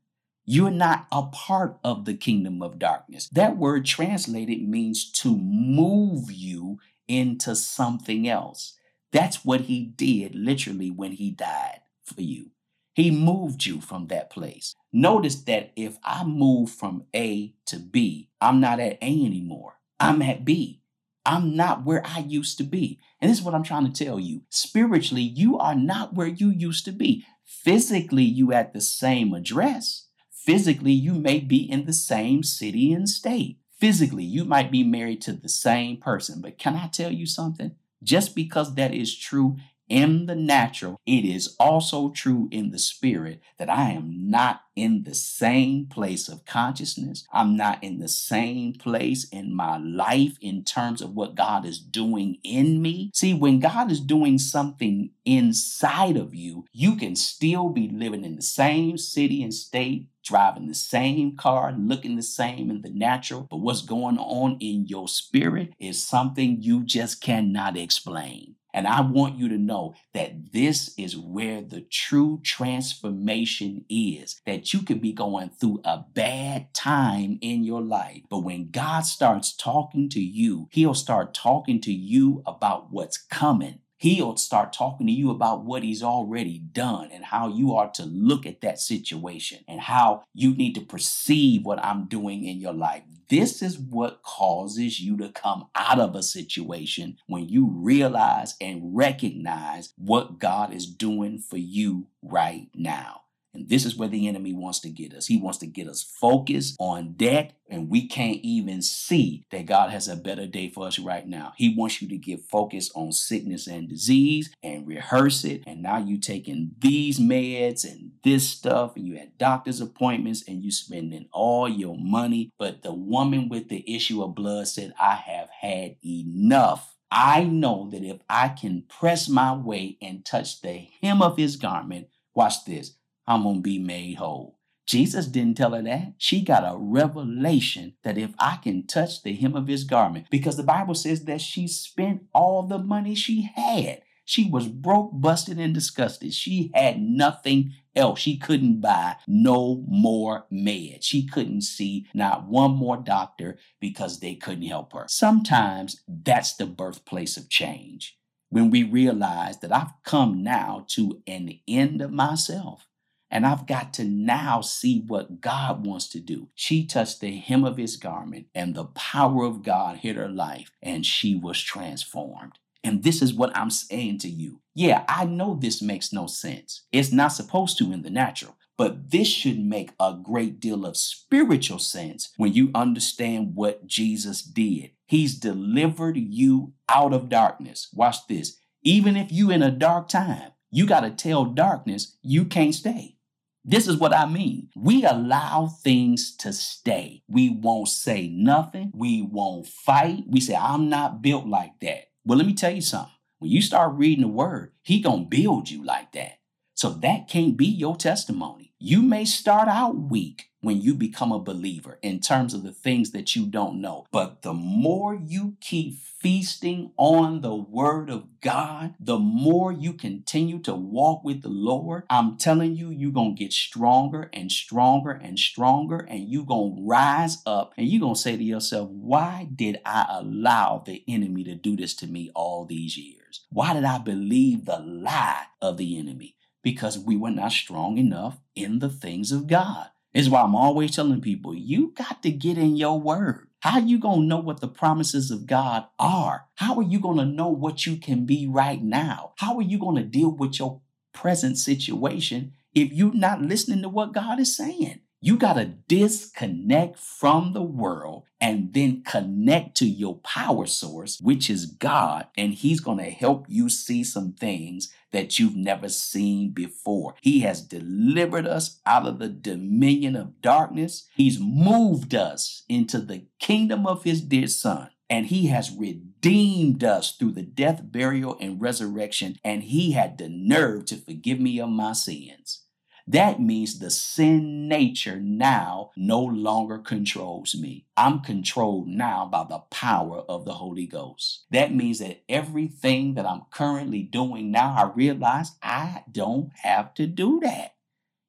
You're 0.45 0.71
not 0.71 1.09
a 1.11 1.25
part 1.25 1.79
of 1.83 2.05
the 2.05 2.14
kingdom 2.14 2.62
of 2.62 2.79
darkness. 2.79 3.29
That 3.33 3.57
word 3.57 3.85
translated 3.85 4.62
means 4.68 5.11
to 5.23 5.37
move 5.37 6.31
you 6.31 6.79
into 7.09 7.57
something 7.57 8.29
else. 8.29 8.75
That's 9.11 9.45
what 9.45 9.62
he 9.62 9.85
did 9.85 10.37
literally 10.37 10.90
when 10.90 11.12
he 11.12 11.33
died 11.33 11.81
for 12.05 12.23
you. 12.23 12.51
He 12.95 13.11
moved 13.11 13.65
you 13.65 13.81
from 13.81 14.09
that 14.09 14.31
place. 14.31 14.75
Notice 14.93 15.37
that 15.45 15.73
if 15.77 15.99
I 16.05 16.25
move 16.25 16.71
from 16.71 17.05
A 17.15 17.55
to 17.67 17.79
B, 17.79 18.29
I'm 18.41 18.61
not 18.61 18.81
at 18.81 18.99
A 19.01 19.25
anymore. 19.27 19.79
I'm 19.99 20.21
at 20.21 20.45
B. 20.45 20.83
I'm 21.25 21.57
not 21.57 21.85
where 21.85 22.05
I 22.05 22.19
used 22.19 22.59
to 22.59 22.65
be. 22.65 22.99
And 23.21 23.31
this 23.31 23.39
is 23.39 23.45
what 23.45 23.55
I'm 23.55 23.63
trying 23.63 23.91
to 23.91 24.05
tell 24.05 24.19
you. 24.19 24.43
Spiritually, 24.51 25.23
you 25.23 25.57
are 25.57 25.75
not 25.75 26.15
where 26.15 26.27
you 26.27 26.51
used 26.51 26.85
to 26.87 26.93
be. 26.93 27.25
Physically, 27.45 28.25
you 28.25 28.53
at 28.53 28.73
the 28.73 28.81
same 28.81 29.33
address. 29.33 30.09
Physically, 30.31 30.93
you 30.93 31.15
may 31.15 31.39
be 31.39 31.59
in 31.59 31.87
the 31.87 31.93
same 31.93 32.43
city 32.43 32.93
and 32.93 33.09
state. 33.09 33.59
Physically, 33.79 34.25
you 34.25 34.45
might 34.45 34.71
be 34.71 34.83
married 34.83 35.23
to 35.23 35.33
the 35.33 35.49
same 35.49 35.97
person. 35.97 36.41
But 36.41 36.59
can 36.59 36.75
I 36.75 36.89
tell 36.89 37.13
you 37.13 37.27
something? 37.27 37.77
Just 38.03 38.35
because 38.35 38.75
that 38.75 38.93
is 38.93 39.17
true 39.17 39.57
in 39.93 40.25
the 40.25 40.35
natural, 40.35 40.99
it 41.05 41.23
is 41.23 41.55
also 41.61 42.09
true 42.09 42.49
in 42.51 42.71
the 42.71 42.79
spirit 42.79 43.43
that 43.59 43.69
I 43.69 43.91
am 43.91 44.31
not 44.31 44.63
in 44.75 45.03
the 45.03 45.15
same 45.15 45.85
place 45.85 46.31
of 46.31 46.47
consciousness. 46.47 47.27
I'm 47.31 47.59
not 47.59 47.85
in 47.85 47.99
the 47.99 48.09
same 48.09 48.73
place 48.73 49.29
in 49.29 49.55
my 49.55 49.77
life 49.77 50.39
in 50.41 50.65
terms 50.65 51.03
of 51.03 51.13
what 51.13 51.35
God 51.35 51.67
is 51.67 51.79
doing 51.79 52.39
in 52.43 52.81
me. 52.81 53.11
See, 53.13 53.35
when 53.35 53.61
God 53.61 53.91
is 53.91 54.01
doing 54.01 54.39
something 54.39 55.11
inside 55.27 56.17
of 56.17 56.35
you, 56.35 56.65
you 56.73 56.97
can 56.97 57.15
still 57.15 57.69
be 57.69 57.91
living 57.91 58.25
in 58.25 58.37
the 58.37 58.43
same 58.43 58.97
city 58.97 59.43
and 59.43 59.53
state, 59.53 60.09
driving 60.25 60.69
the 60.69 60.75
same 60.75 61.37
car, 61.37 61.75
looking 61.77 62.17
the 62.17 62.23
same 62.23 62.71
in 62.71 62.81
the 62.81 62.89
natural, 62.89 63.47
but 63.51 63.59
what's 63.59 63.83
going 63.83 64.17
on 64.17 64.57
in 64.59 64.87
your 64.87 65.07
spirit 65.07 65.75
is 65.79 66.03
something 66.03 66.63
you 66.63 66.83
just 66.83 67.21
cannot 67.21 67.77
explain. 67.77 68.55
And 68.75 68.87
I 68.87 69.01
want 69.03 69.39
you 69.39 69.49
to 69.49 69.59
know 69.59 69.95
that 70.15 70.53
this 70.53 70.95
is 70.99 71.17
where 71.17 71.61
the 71.61 71.83
true 71.83 72.41
transformation 72.43 73.85
is. 73.89 74.41
That 74.47 74.73
you 74.73 74.83
could 74.83 75.01
be 75.01 75.13
going 75.13 75.51
through 75.51 75.81
a 75.85 76.05
bad 76.15 76.73
time 76.75 77.39
in 77.41 77.65
your 77.65 77.83
life. 77.83 78.23
But 78.31 78.41
when 78.41 78.71
God 78.71 79.05
starts 79.05 79.55
talking 79.55 80.09
to 80.11 80.21
you, 80.21 80.69
He'll 80.73 80.95
start 80.95 81.35
talking 81.35 81.81
to 81.83 81.93
you 81.93 82.43
about 82.47 82.93
what's 82.93 83.19
coming. 83.19 83.81
He'll 84.03 84.37
start 84.37 84.73
talking 84.73 85.07
to 85.07 85.13
you 85.13 85.31
about 85.31 85.65
what 85.65 85.85
he's 85.85 86.03
already 86.03 86.59
done 86.59 87.11
and 87.13 87.25
how 87.25 87.47
you 87.47 87.77
are 87.77 87.89
to 87.93 88.05
look 88.05 88.47
at 88.47 88.61
that 88.63 88.81
situation 88.81 89.61
and 89.69 89.81
how 89.81 90.25
you 90.35 90.57
need 90.57 90.75
to 90.75 90.81
perceive 90.81 91.65
what 91.65 91.79
I'm 91.79 92.09
doing 92.09 92.45
in 92.45 92.61
your 92.61 92.73
life. 92.73 93.05
This 93.33 93.62
is 93.62 93.79
what 93.79 94.23
causes 94.23 95.01
you 95.01 95.16
to 95.16 95.31
come 95.31 95.68
out 95.75 95.99
of 95.99 96.14
a 96.14 96.23
situation 96.23 97.16
when 97.29 97.49
you 97.49 97.66
realize 97.66 98.57
and 98.61 98.95
recognize 98.95 99.95
what 99.97 100.38
God 100.38 100.75
is 100.75 100.85
doing 100.85 101.38
for 101.38 101.57
you 101.57 102.09
right 102.21 102.68
now. 102.75 103.22
And 103.55 103.69
this 103.69 103.85
is 103.85 103.97
where 103.97 104.09
the 104.09 104.29
enemy 104.29 104.55
wants 104.55 104.81
to 104.81 104.88
get 104.88 105.12
us. 105.12 105.27
He 105.27 105.37
wants 105.37 105.59
to 105.59 105.67
get 105.67 105.87
us 105.87 106.03
focused 106.03 106.75
on 106.79 107.12
debt, 107.12 107.53
and 107.69 107.91
we 107.91 108.09
can't 108.09 108.41
even 108.43 108.81
see 108.81 109.45
that 109.51 109.67
God 109.67 109.91
has 109.91 110.09
a 110.09 110.17
better 110.17 110.47
day 110.47 110.71
for 110.71 110.87
us 110.87 110.99
right 110.99 111.27
now. 111.27 111.53
He 111.57 111.75
wants 111.77 112.01
you 112.01 112.09
to 112.09 112.17
get 112.17 112.49
focused 112.51 112.93
on 112.95 113.12
sickness 113.12 113.67
and 113.67 113.88
disease 113.88 114.55
and 114.62 114.87
rehearse 114.87 115.45
it. 115.45 115.62
And 115.67 115.83
now 115.83 115.99
you 115.99 116.19
taking 116.19 116.73
these 116.79 117.21
meds 117.21 117.85
and 117.85 118.12
this 118.25 118.49
stuff, 118.49 118.97
and 118.97 119.07
you 119.07 119.17
had 119.17 119.37
doctor's 119.37 119.81
appointments, 119.81 120.43
and 120.49 120.62
you 120.62 120.71
spending 120.71 121.29
all 121.33 121.69
your 121.69 121.97
money. 121.99 122.51
But 122.59 122.83
the 122.83 122.95
woman 122.95 123.49
with 123.49 123.69
the 123.69 123.85
issue 123.95 124.23
of 124.23 124.35
blood 124.35 124.69
said, 124.69 124.95
I 124.99 125.15
have 125.15 125.51
had 125.61 125.97
enough. 126.05 126.97
I 127.11 127.45
know 127.45 127.91
that 127.91 128.03
if 128.03 128.17
I 128.31 128.49
can 128.49 128.85
press 128.88 129.29
my 129.29 129.53
way 129.55 129.99
and 130.01 130.25
touch 130.25 130.62
the 130.62 130.88
hem 131.03 131.21
of 131.21 131.37
his 131.37 131.57
garment, 131.57 132.09
watch 132.35 132.65
this 132.65 132.93
I'm 133.27 133.43
going 133.43 133.57
to 133.57 133.63
be 133.63 133.79
made 133.79 134.17
whole. 134.17 134.59
Jesus 134.87 135.27
didn't 135.27 135.57
tell 135.57 135.73
her 135.73 135.83
that. 135.83 136.15
She 136.19 136.43
got 136.43 136.65
a 136.65 136.77
revelation 136.77 137.95
that 138.03 138.19
if 138.19 138.31
I 138.39 138.57
can 138.57 138.87
touch 138.87 139.23
the 139.23 139.35
hem 139.35 139.55
of 139.55 139.69
his 139.69 139.85
garment, 139.85 140.27
because 140.31 140.57
the 140.57 140.63
Bible 140.63 140.95
says 140.95 141.25
that 141.25 141.41
she 141.41 141.69
spent 141.69 142.25
all 142.35 142.65
the 142.65 142.79
money 142.79 143.15
she 143.15 143.51
had. 143.55 144.03
She 144.25 144.49
was 144.49 144.69
broke, 144.69 145.11
busted, 145.15 145.59
and 145.59 145.75
disgusted. 145.75 146.33
She 146.33 146.71
had 146.75 147.01
nothing 147.01 147.73
else. 147.95 148.21
She 148.21 148.39
couldn't 148.39 148.81
buy 148.81 149.17
no 149.27 149.85
more 149.89 150.47
meds. 150.53 151.03
She 151.03 151.27
couldn't 151.27 151.63
see 151.63 152.07
not 152.15 152.47
one 152.47 152.73
more 152.73 152.97
doctor 152.97 153.59
because 153.81 154.21
they 154.21 154.35
couldn't 154.35 154.69
help 154.69 154.93
her. 154.93 155.07
Sometimes 155.09 156.03
that's 156.07 156.55
the 156.55 156.67
birthplace 156.67 157.37
of 157.37 157.51
change. 157.51 158.17
When 158.49 158.71
we 158.71 158.85
realize 158.85 159.59
that 159.61 159.75
I've 159.75 159.93
come 160.05 160.43
now 160.43 160.87
to 160.91 161.23
an 161.27 161.59
end 161.67 162.01
of 162.01 162.13
myself 162.13 162.87
and 163.33 163.47
I've 163.47 163.66
got 163.66 163.95
to 163.95 164.05
now 164.05 164.61
see 164.61 165.03
what 165.07 165.40
God 165.40 165.87
wants 165.87 166.07
to 166.11 166.21
do. 166.21 166.51
She 166.55 166.87
touched 166.87 167.21
the 167.21 167.37
hem 167.38 167.64
of 167.64 167.79
his 167.79 167.97
garment, 167.97 168.47
and 168.55 168.75
the 168.75 168.85
power 168.85 169.45
of 169.45 169.62
God 169.62 169.97
hit 169.97 170.16
her 170.16 170.29
life, 170.29 170.71
and 170.83 171.05
she 171.05 171.35
was 171.35 171.61
transformed. 171.61 172.59
And 172.85 173.03
this 173.03 173.23
is 173.23 173.33
what 173.33 173.57
I'm 173.57 173.71
saying 173.71 174.18
to 174.18 174.29
you. 174.29 174.61
Yeah, 174.75 175.05
I 175.09 175.25
know 175.25 175.55
this 175.55 175.81
makes 175.81 176.12
no 176.12 176.27
sense. 176.27 176.85
It's 176.92 177.12
not 177.12 177.29
supposed 177.29 177.79
to 177.79 177.92
in 177.92 178.03
the 178.03 178.11
natural. 178.11 178.57
But 178.77 179.11
this 179.11 179.29
should 179.29 179.61
make 179.61 179.92
a 180.01 180.18
great 180.21 180.59
deal 180.59 180.85
of 180.85 180.97
spiritual 180.97 181.79
sense 181.79 182.33
when 182.37 182.53
you 182.53 182.71
understand 182.75 183.55
what 183.55 183.87
Jesus 183.87 184.42
did. 184.42 184.90
He's 185.07 185.38
delivered 185.38 186.16
you 186.16 186.73
out 186.88 187.12
of 187.12 187.29
darkness. 187.29 187.88
Watch 187.95 188.27
this. 188.27 188.59
Even 188.83 189.16
if 189.16 189.31
you 189.31 189.51
in 189.51 189.62
a 189.62 189.71
dark 189.71 190.09
time, 190.09 190.53
you 190.71 190.87
got 190.87 191.01
to 191.01 191.11
tell 191.11 191.45
darkness 191.45 192.16
you 192.23 192.45
can't 192.45 192.75
stay. 192.75 193.16
This 193.64 193.87
is 193.87 193.96
what 193.96 194.14
I 194.14 194.27
mean. 194.27 194.70
We 194.75 195.05
allow 195.05 195.68
things 195.68 196.35
to 196.38 196.53
stay. 196.53 197.22
We 197.29 197.48
won't 197.51 197.88
say 197.88 198.29
nothing. 198.29 198.90
We 198.92 199.22
won't 199.22 199.68
fight. 199.68 200.25
We 200.29 200.40
say, 200.40 200.57
I'm 200.57 200.88
not 200.88 201.22
built 201.22 201.46
like 201.46 201.79
that. 201.81 202.07
Well, 202.25 202.38
let 202.38 202.46
me 202.46 202.55
tell 202.55 202.72
you 202.72 202.81
something. 202.81 203.14
When 203.38 203.51
you 203.51 203.62
start 203.62 203.94
reading 203.94 204.22
the 204.22 204.29
word, 204.29 204.72
he 204.83 205.01
gonna 205.01 205.25
build 205.25 205.70
you 205.70 205.85
like 205.85 206.12
that. 206.12 206.38
So 206.75 206.90
that 206.90 207.29
can't 207.29 207.57
be 207.57 207.66
your 207.66 207.96
testimony. 207.96 208.75
You 208.79 209.03
may 209.03 209.25
start 209.25 209.68
out 209.68 209.96
weak 209.96 210.46
when 210.62 210.81
you 210.81 210.94
become 210.94 211.33
a 211.33 211.38
believer 211.38 211.98
in 212.03 212.20
terms 212.20 212.55
of 212.55 212.62
the 212.62 212.72
things 212.72 213.11
that 213.11 213.37
you 213.37 213.46
don't 213.46 213.81
know. 213.81 214.07
But 214.11 214.42
the 214.42 214.55
more 214.55 215.14
you 215.14 215.57
keep 215.61 215.98
feasting 215.98 216.92
on 216.96 217.40
the 217.40 217.55
word 217.55 218.09
of 218.09 218.40
God, 218.40 218.94
the 218.98 219.18
more 219.18 219.72
you 219.72 219.92
continue 219.92 220.61
to 220.61 220.75
walk 220.75 221.25
with 221.25 221.42
the 221.42 221.48
Lord, 221.48 222.05
I'm 222.09 222.38
telling 222.38 222.77
you, 222.77 222.90
you're 222.90 223.11
going 223.11 223.37
to 223.37 223.44
get 223.44 223.53
stronger 223.53 224.31
and 224.33 224.51
stronger 224.51 225.11
and 225.11 225.38
stronger, 225.38 225.98
and 225.98 226.29
you're 226.29 226.46
going 226.46 226.77
to 226.77 226.83
rise 226.83 227.38
up 227.44 227.75
and 227.77 227.88
you're 227.88 228.01
going 228.01 228.14
to 228.14 228.20
say 228.20 228.37
to 228.37 228.44
yourself, 228.44 228.88
Why 228.88 229.48
did 229.55 229.81
I 229.85 230.07
allow 230.09 230.83
the 230.87 231.03
enemy 231.09 231.44
to 231.44 231.55
do 231.55 231.77
this 231.77 231.94
to 231.96 232.07
me 232.07 232.31
all 232.35 232.64
these 232.64 232.96
years? 232.96 233.46
Why 233.51 233.75
did 233.75 233.85
I 233.85 233.98
believe 233.98 234.64
the 234.64 234.79
lie 234.79 235.44
of 235.61 235.77
the 235.77 235.98
enemy? 235.98 236.37
because 236.62 236.98
we 236.98 237.16
were 237.16 237.31
not 237.31 237.53
strong 237.53 237.98
enough 237.98 238.38
in 238.55 238.79
the 238.79 238.88
things 238.88 239.33
of 239.33 239.46
God. 239.46 239.88
Is 240.14 240.29
why 240.29 240.42
I'm 240.42 240.55
always 240.55 240.94
telling 240.94 241.22
people, 241.22 241.55
you 241.55 241.94
got 241.96 242.22
to 242.22 242.31
get 242.31 242.59
in 242.59 242.77
your 242.77 243.01
word. 243.01 243.48
How 243.61 243.79
you 243.79 243.98
going 243.98 244.22
to 244.22 244.27
know 244.27 244.40
what 244.40 244.61
the 244.61 244.68
promises 244.68 245.31
of 245.31 245.46
God 245.46 245.87
are? 245.98 246.46
How 246.57 246.77
are 246.77 246.83
you 246.83 246.98
going 246.98 247.18
to 247.18 247.25
know 247.25 247.48
what 247.48 247.87
you 247.87 247.96
can 247.96 248.27
be 248.27 248.46
right 248.46 248.83
now? 248.83 249.33
How 249.38 249.57
are 249.57 249.62
you 249.62 249.79
going 249.79 249.96
to 249.96 250.03
deal 250.03 250.31
with 250.31 250.59
your 250.59 250.81
present 251.14 251.57
situation 251.59 252.55
if 252.75 252.92
you're 252.92 253.14
not 253.14 253.40
listening 253.40 253.83
to 253.83 253.88
what 253.88 254.12
God 254.12 254.40
is 254.40 254.57
saying? 254.57 255.02
You 255.25 255.37
got 255.37 255.53
to 255.53 255.67
disconnect 255.67 256.99
from 256.99 257.53
the 257.53 257.63
world 257.63 258.25
and 258.41 258.75
then 258.75 259.05
connect 259.05 259.77
to 259.77 259.87
your 259.87 260.17
power 260.17 260.67
source, 260.67 261.21
which 261.21 261.49
is 261.49 261.67
God, 261.67 262.27
and 262.37 262.53
He's 262.53 262.81
going 262.81 262.99
to 262.99 263.05
help 263.05 263.47
you 263.49 263.69
see 263.69 264.03
some 264.03 264.33
things 264.33 264.93
that 265.13 265.39
you've 265.39 265.55
never 265.55 265.89
seen 265.89 266.51
before. 266.51 267.15
He 267.21 267.39
has 267.43 267.63
delivered 267.63 268.49
us 268.49 268.81
out 268.85 269.07
of 269.07 269.21
the 269.21 269.29
dominion 269.29 270.17
of 270.17 270.43
darkness, 270.43 271.07
He's 271.15 271.39
moved 271.39 272.17
us 272.17 272.65
into 272.69 272.99
the 272.99 273.27
kingdom 273.39 273.87
of 273.87 274.03
His 274.03 274.23
dear 274.23 274.49
Son. 274.49 274.91
And 275.09 275.27
he 275.27 275.49
has 275.49 275.71
redeemed 275.71 276.83
us 276.83 277.15
through 277.15 277.33
the 277.33 277.43
death, 277.43 277.83
burial, 277.85 278.39
and 278.41 278.59
resurrection. 278.59 279.37
And 279.45 279.63
he 279.63 279.93
had 279.93 280.17
the 280.17 280.31
nerve 280.31 280.87
to 280.87 280.97
forgive 280.97 281.39
me 281.39 281.61
of 281.61 281.69
my 281.69 281.93
sins. 281.93 282.63
That 283.12 283.42
means 283.42 283.79
the 283.79 283.90
sin 283.90 284.68
nature 284.68 285.20
now 285.20 285.90
no 285.96 286.20
longer 286.20 286.79
controls 286.79 287.55
me. 287.55 287.85
I'm 287.94 288.20
controlled 288.20 288.88
now 288.88 289.27
by 289.31 289.44
the 289.44 289.59
power 289.70 290.20
of 290.31 290.46
the 290.46 290.55
Holy 290.55 290.87
Ghost. 290.87 291.44
That 291.51 291.75
means 291.75 291.98
that 291.98 292.22
everything 292.27 293.14
that 293.14 293.27
I'm 293.27 293.42
currently 293.51 294.03
doing 294.03 294.51
now, 294.51 294.75
I 294.79 294.96
realize 294.96 295.53
I 295.62 296.05
don't 296.11 296.53
have 296.62 296.94
to 296.94 297.07
do 297.07 297.40
that. 297.42 297.75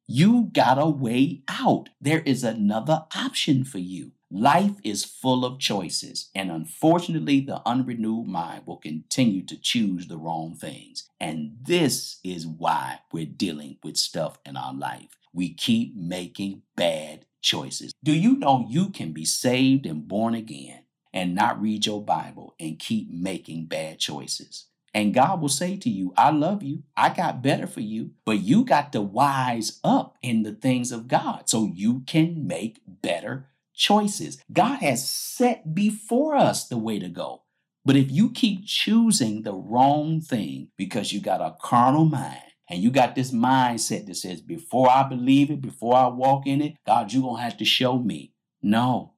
You 0.06 0.50
got 0.52 0.78
a 0.78 0.90
way 0.90 1.44
out. 1.48 1.88
There 1.98 2.20
is 2.20 2.44
another 2.44 3.06
option 3.16 3.64
for 3.64 3.78
you. 3.78 4.12
Life 4.36 4.80
is 4.82 5.04
full 5.04 5.44
of 5.44 5.60
choices, 5.60 6.28
and 6.34 6.50
unfortunately, 6.50 7.38
the 7.38 7.62
unrenewed 7.64 8.26
mind 8.26 8.64
will 8.66 8.78
continue 8.78 9.44
to 9.44 9.56
choose 9.56 10.08
the 10.08 10.16
wrong 10.16 10.56
things. 10.56 11.08
And 11.20 11.52
this 11.62 12.18
is 12.24 12.44
why 12.44 12.98
we're 13.12 13.26
dealing 13.26 13.76
with 13.84 13.96
stuff 13.96 14.40
in 14.44 14.56
our 14.56 14.74
life. 14.74 15.16
We 15.32 15.54
keep 15.54 15.94
making 15.94 16.62
bad 16.74 17.26
choices. 17.42 17.92
Do 18.02 18.12
you 18.12 18.36
know 18.36 18.66
you 18.68 18.90
can 18.90 19.12
be 19.12 19.24
saved 19.24 19.86
and 19.86 20.08
born 20.08 20.34
again 20.34 20.82
and 21.12 21.36
not 21.36 21.62
read 21.62 21.86
your 21.86 22.02
Bible 22.02 22.56
and 22.58 22.76
keep 22.76 23.08
making 23.12 23.66
bad 23.66 24.00
choices? 24.00 24.66
And 24.92 25.14
God 25.14 25.40
will 25.40 25.48
say 25.48 25.76
to 25.76 25.88
you, 25.88 26.12
I 26.16 26.30
love 26.30 26.64
you. 26.64 26.82
I 26.96 27.10
got 27.10 27.40
better 27.40 27.68
for 27.68 27.82
you, 27.82 28.10
but 28.24 28.40
you 28.40 28.64
got 28.64 28.92
to 28.94 29.00
wise 29.00 29.78
up 29.84 30.18
in 30.22 30.42
the 30.42 30.54
things 30.54 30.90
of 30.90 31.06
God 31.06 31.48
so 31.48 31.70
you 31.72 32.00
can 32.00 32.48
make 32.48 32.80
better 32.86 33.46
choices. 33.74 34.42
God 34.52 34.76
has 34.76 35.08
set 35.08 35.74
before 35.74 36.34
us 36.34 36.68
the 36.68 36.78
way 36.78 36.98
to 36.98 37.08
go. 37.08 37.42
But 37.84 37.96
if 37.96 38.10
you 38.10 38.30
keep 38.30 38.64
choosing 38.64 39.42
the 39.42 39.52
wrong 39.52 40.20
thing 40.20 40.68
because 40.78 41.12
you 41.12 41.20
got 41.20 41.40
a 41.40 41.56
carnal 41.60 42.06
mind 42.06 42.40
and 42.70 42.82
you 42.82 42.90
got 42.90 43.14
this 43.14 43.30
mindset 43.30 44.06
that 44.06 44.16
says, 44.16 44.40
before 44.40 44.90
I 44.90 45.02
believe 45.02 45.50
it, 45.50 45.60
before 45.60 45.94
I 45.94 46.06
walk 46.06 46.46
in 46.46 46.62
it, 46.62 46.76
God, 46.86 47.12
you're 47.12 47.22
going 47.22 47.36
to 47.36 47.42
have 47.42 47.58
to 47.58 47.64
show 47.64 47.98
me. 47.98 48.32
No, 48.62 49.12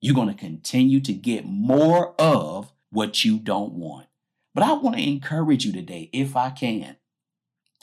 you're 0.00 0.14
going 0.14 0.28
to 0.28 0.34
continue 0.34 1.00
to 1.00 1.12
get 1.12 1.44
more 1.46 2.14
of 2.20 2.72
what 2.90 3.24
you 3.24 3.38
don't 3.38 3.72
want. 3.72 4.06
But 4.54 4.64
I 4.64 4.74
want 4.74 4.96
to 4.96 5.02
encourage 5.02 5.64
you 5.64 5.72
today, 5.72 6.10
if 6.12 6.36
I 6.36 6.50
can, 6.50 6.96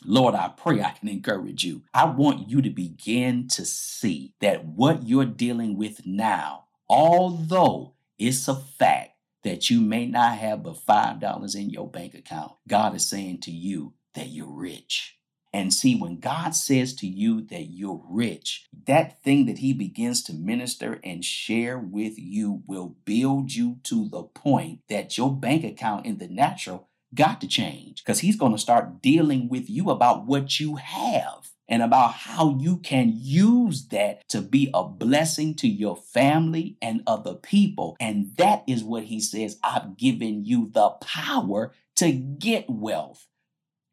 Lord, 0.05 0.35
I 0.35 0.49
pray 0.49 0.81
I 0.81 0.91
can 0.91 1.09
encourage 1.09 1.63
you. 1.63 1.83
I 1.93 2.05
want 2.05 2.49
you 2.49 2.61
to 2.61 2.69
begin 2.69 3.47
to 3.49 3.65
see 3.65 4.33
that 4.39 4.65
what 4.65 5.07
you're 5.07 5.25
dealing 5.25 5.77
with 5.77 6.05
now, 6.05 6.65
although 6.89 7.93
it's 8.17 8.47
a 8.47 8.55
fact 8.55 9.11
that 9.43 9.69
you 9.69 9.81
may 9.81 10.05
not 10.05 10.37
have 10.37 10.63
but 10.63 10.75
$5 10.75 11.55
in 11.55 11.69
your 11.69 11.89
bank 11.89 12.13
account, 12.13 12.53
God 12.67 12.95
is 12.95 13.05
saying 13.05 13.41
to 13.41 13.51
you 13.51 13.93
that 14.13 14.27
you're 14.29 14.51
rich. 14.51 15.15
And 15.51 15.73
see, 15.73 15.95
when 15.95 16.19
God 16.19 16.51
says 16.53 16.93
to 16.95 17.07
you 17.07 17.41
that 17.47 17.63
you're 17.71 18.03
rich, 18.07 18.67
that 18.85 19.23
thing 19.23 19.47
that 19.47 19.59
He 19.59 19.73
begins 19.73 20.21
to 20.23 20.33
minister 20.33 20.99
and 21.03 21.25
share 21.25 21.79
with 21.79 22.19
you 22.19 22.61
will 22.67 22.95
build 23.03 23.53
you 23.53 23.77
to 23.83 24.07
the 24.09 24.23
point 24.23 24.81
that 24.89 25.17
your 25.17 25.35
bank 25.35 25.63
account 25.63 26.05
in 26.05 26.19
the 26.19 26.27
natural 26.27 26.88
got 27.13 27.41
to 27.41 27.47
change 27.47 28.03
because 28.03 28.19
He's 28.19 28.35
going 28.35 28.51
to 28.51 28.57
start 28.57 29.01
dealing 29.01 29.49
with 29.49 29.69
you 29.69 29.89
about 29.89 30.25
what 30.25 30.59
you 30.59 30.75
have 30.77 31.51
and 31.67 31.83
about 31.83 32.13
how 32.13 32.57
you 32.59 32.77
can 32.77 33.11
use 33.15 33.87
that 33.89 34.27
to 34.29 34.41
be 34.41 34.69
a 34.73 34.83
blessing 34.83 35.55
to 35.55 35.67
your 35.67 35.95
family 35.95 36.77
and 36.81 37.03
other 37.05 37.35
people. 37.35 37.95
And 37.99 38.35
that 38.37 38.63
is 38.67 38.83
what 38.83 39.05
He 39.05 39.19
says 39.19 39.59
I've 39.63 39.97
given 39.97 40.43
you 40.43 40.69
the 40.69 40.89
power 41.01 41.73
to 41.97 42.11
get 42.11 42.69
wealth. 42.69 43.27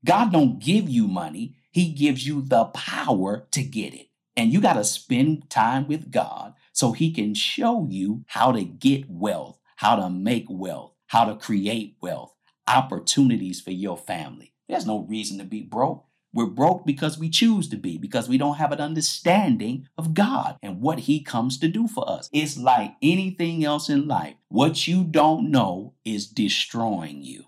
God 0.05 0.33
don't 0.33 0.59
give 0.59 0.89
you 0.89 1.09
money. 1.09 1.57
He 1.71 1.93
gives 1.93 2.27
you 2.27 2.43
the 2.43 2.67
power 2.67 3.47
to 3.51 3.63
get 3.63 3.93
it. 3.93 4.09
And 4.37 4.53
you 4.53 4.61
got 4.61 4.75
to 4.75 4.85
spend 4.85 5.51
time 5.51 5.89
with 5.89 6.11
God 6.11 6.55
so 6.73 6.93
he 6.93 7.11
can 7.11 7.35
show 7.35 7.87
you 7.91 8.25
how 8.29 8.53
to 8.53 8.63
get 8.63 9.09
wealth, 9.09 9.59
how 9.77 9.97
to 9.97 10.11
make 10.11 10.45
wealth, 10.49 10.93
how 11.07 11.25
to 11.25 11.35
create 11.35 11.97
wealth, 12.03 12.35
opportunities 12.69 13.61
for 13.61 13.71
your 13.71 13.97
family. 13.97 14.53
There's 14.69 14.87
no 14.87 15.01
reason 15.01 15.39
to 15.39 15.45
be 15.45 15.63
broke. 15.63 16.05
We're 16.33 16.47
broke 16.47 16.85
because 16.85 17.19
we 17.19 17.31
choose 17.31 17.69
to 17.71 17.77
be, 17.77 17.97
because 17.97 18.29
we 18.29 18.37
don't 18.37 18.57
have 18.57 18.73
an 18.73 18.81
understanding 18.81 19.89
of 19.97 20.13
God 20.13 20.59
and 20.63 20.83
what 20.83 21.01
He 21.01 21.23
comes 21.23 21.59
to 21.59 21.69
do 21.69 21.89
for 21.89 22.09
us. 22.09 22.29
It's 22.31 22.59
like 22.59 22.95
anything 23.01 23.65
else 23.65 23.89
in 23.89 24.07
life. 24.07 24.35
What 24.49 24.87
you 24.87 25.05
don't 25.05 25.51
know 25.51 25.95
is 26.05 26.27
destroying 26.27 27.23
you. 27.23 27.45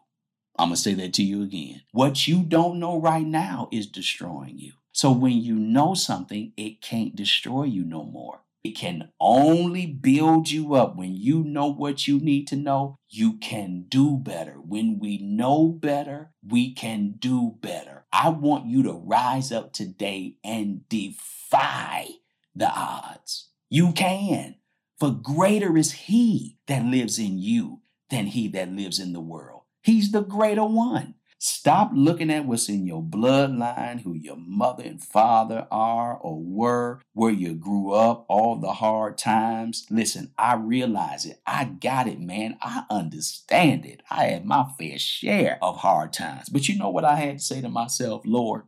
I'm 0.59 0.69
going 0.69 0.77
to 0.77 0.81
say 0.81 0.95
that 0.95 1.13
to 1.15 1.23
you 1.23 1.43
again. 1.43 1.83
What 1.93 2.27
you 2.27 2.43
don't 2.43 2.81
know 2.81 2.99
right 3.01 3.27
now 3.27 3.69
is 3.71 3.87
destroying 3.87 4.59
you. 4.59 4.73
So 4.93 5.13
when 5.13 5.33
you 5.33 5.55
know 5.55 5.95
something, 5.95 6.53
it 6.57 6.81
can't 6.81 7.15
destroy 7.15 7.65
you 7.65 7.85
no 7.85 8.05
more. 8.05 8.41
It 8.69 8.77
can 8.77 9.09
only 9.19 9.87
build 9.87 10.51
you 10.51 10.75
up. 10.75 10.95
When 10.95 11.15
you 11.15 11.43
know 11.43 11.69
what 11.69 12.07
you 12.07 12.21
need 12.21 12.47
to 12.49 12.57
know, 12.57 12.99
you 13.09 13.39
can 13.39 13.87
do 13.89 14.19
better. 14.19 14.57
When 14.61 14.99
we 14.99 15.17
know 15.17 15.69
better, 15.69 16.33
we 16.47 16.75
can 16.75 17.15
do 17.19 17.57
better. 17.63 18.05
I 18.13 18.29
want 18.29 18.67
you 18.67 18.83
to 18.83 18.93
rise 18.93 19.53
up 19.53 19.73
today 19.73 20.37
and 20.45 20.87
defy 20.91 22.09
the 22.55 22.71
odds. 22.71 23.49
You 23.71 23.93
can. 23.93 24.57
For 24.99 25.13
greater 25.13 25.79
is 25.79 25.93
He 25.93 26.59
that 26.67 26.85
lives 26.85 27.19
in 27.19 27.39
you 27.39 27.81
than 28.11 28.27
He 28.27 28.49
that 28.49 28.71
lives 28.71 29.01
in 29.01 29.15
the 29.15 29.21
world. 29.21 29.63
He's 29.83 30.13
the 30.13 30.21
greater 30.21 30.67
one. 30.67 31.15
Stop 31.41 31.93
looking 31.95 32.31
at 32.31 32.47
what's 32.47 32.69
in 32.69 32.85
your 32.85 33.01
bloodline, 33.01 34.01
who 34.03 34.13
your 34.15 34.37
mother 34.37 34.83
and 34.83 35.03
father 35.03 35.69
are 35.71 36.17
or 36.17 36.43
were, 36.43 37.01
where 37.13 37.31
you 37.31 37.55
grew 37.55 37.93
up, 37.93 38.27
all 38.29 38.57
the 38.57 38.73
hard 38.73 39.17
times. 39.17 39.87
Listen, 39.89 40.33
I 40.37 40.55
realize 40.55 41.25
it. 41.27 41.41
I 41.47 41.65
got 41.67 42.09
it, 42.09 42.19
man. 42.19 42.59
I 42.61 42.85
understand 42.91 43.87
it. 43.87 44.03
I 44.11 44.25
had 44.25 44.47
my 44.47 44.67
fair 44.79 44.99
share 44.99 45.59
of 45.63 45.77
hard 45.77 46.13
times. 46.13 46.49
But 46.49 46.69
you 46.69 46.77
know 46.77 46.91
what 46.91 47.05
I 47.05 47.15
had 47.15 47.39
to 47.39 47.45
say 47.45 47.61
to 47.61 47.69
myself? 47.69 48.23
Lord, 48.25 48.63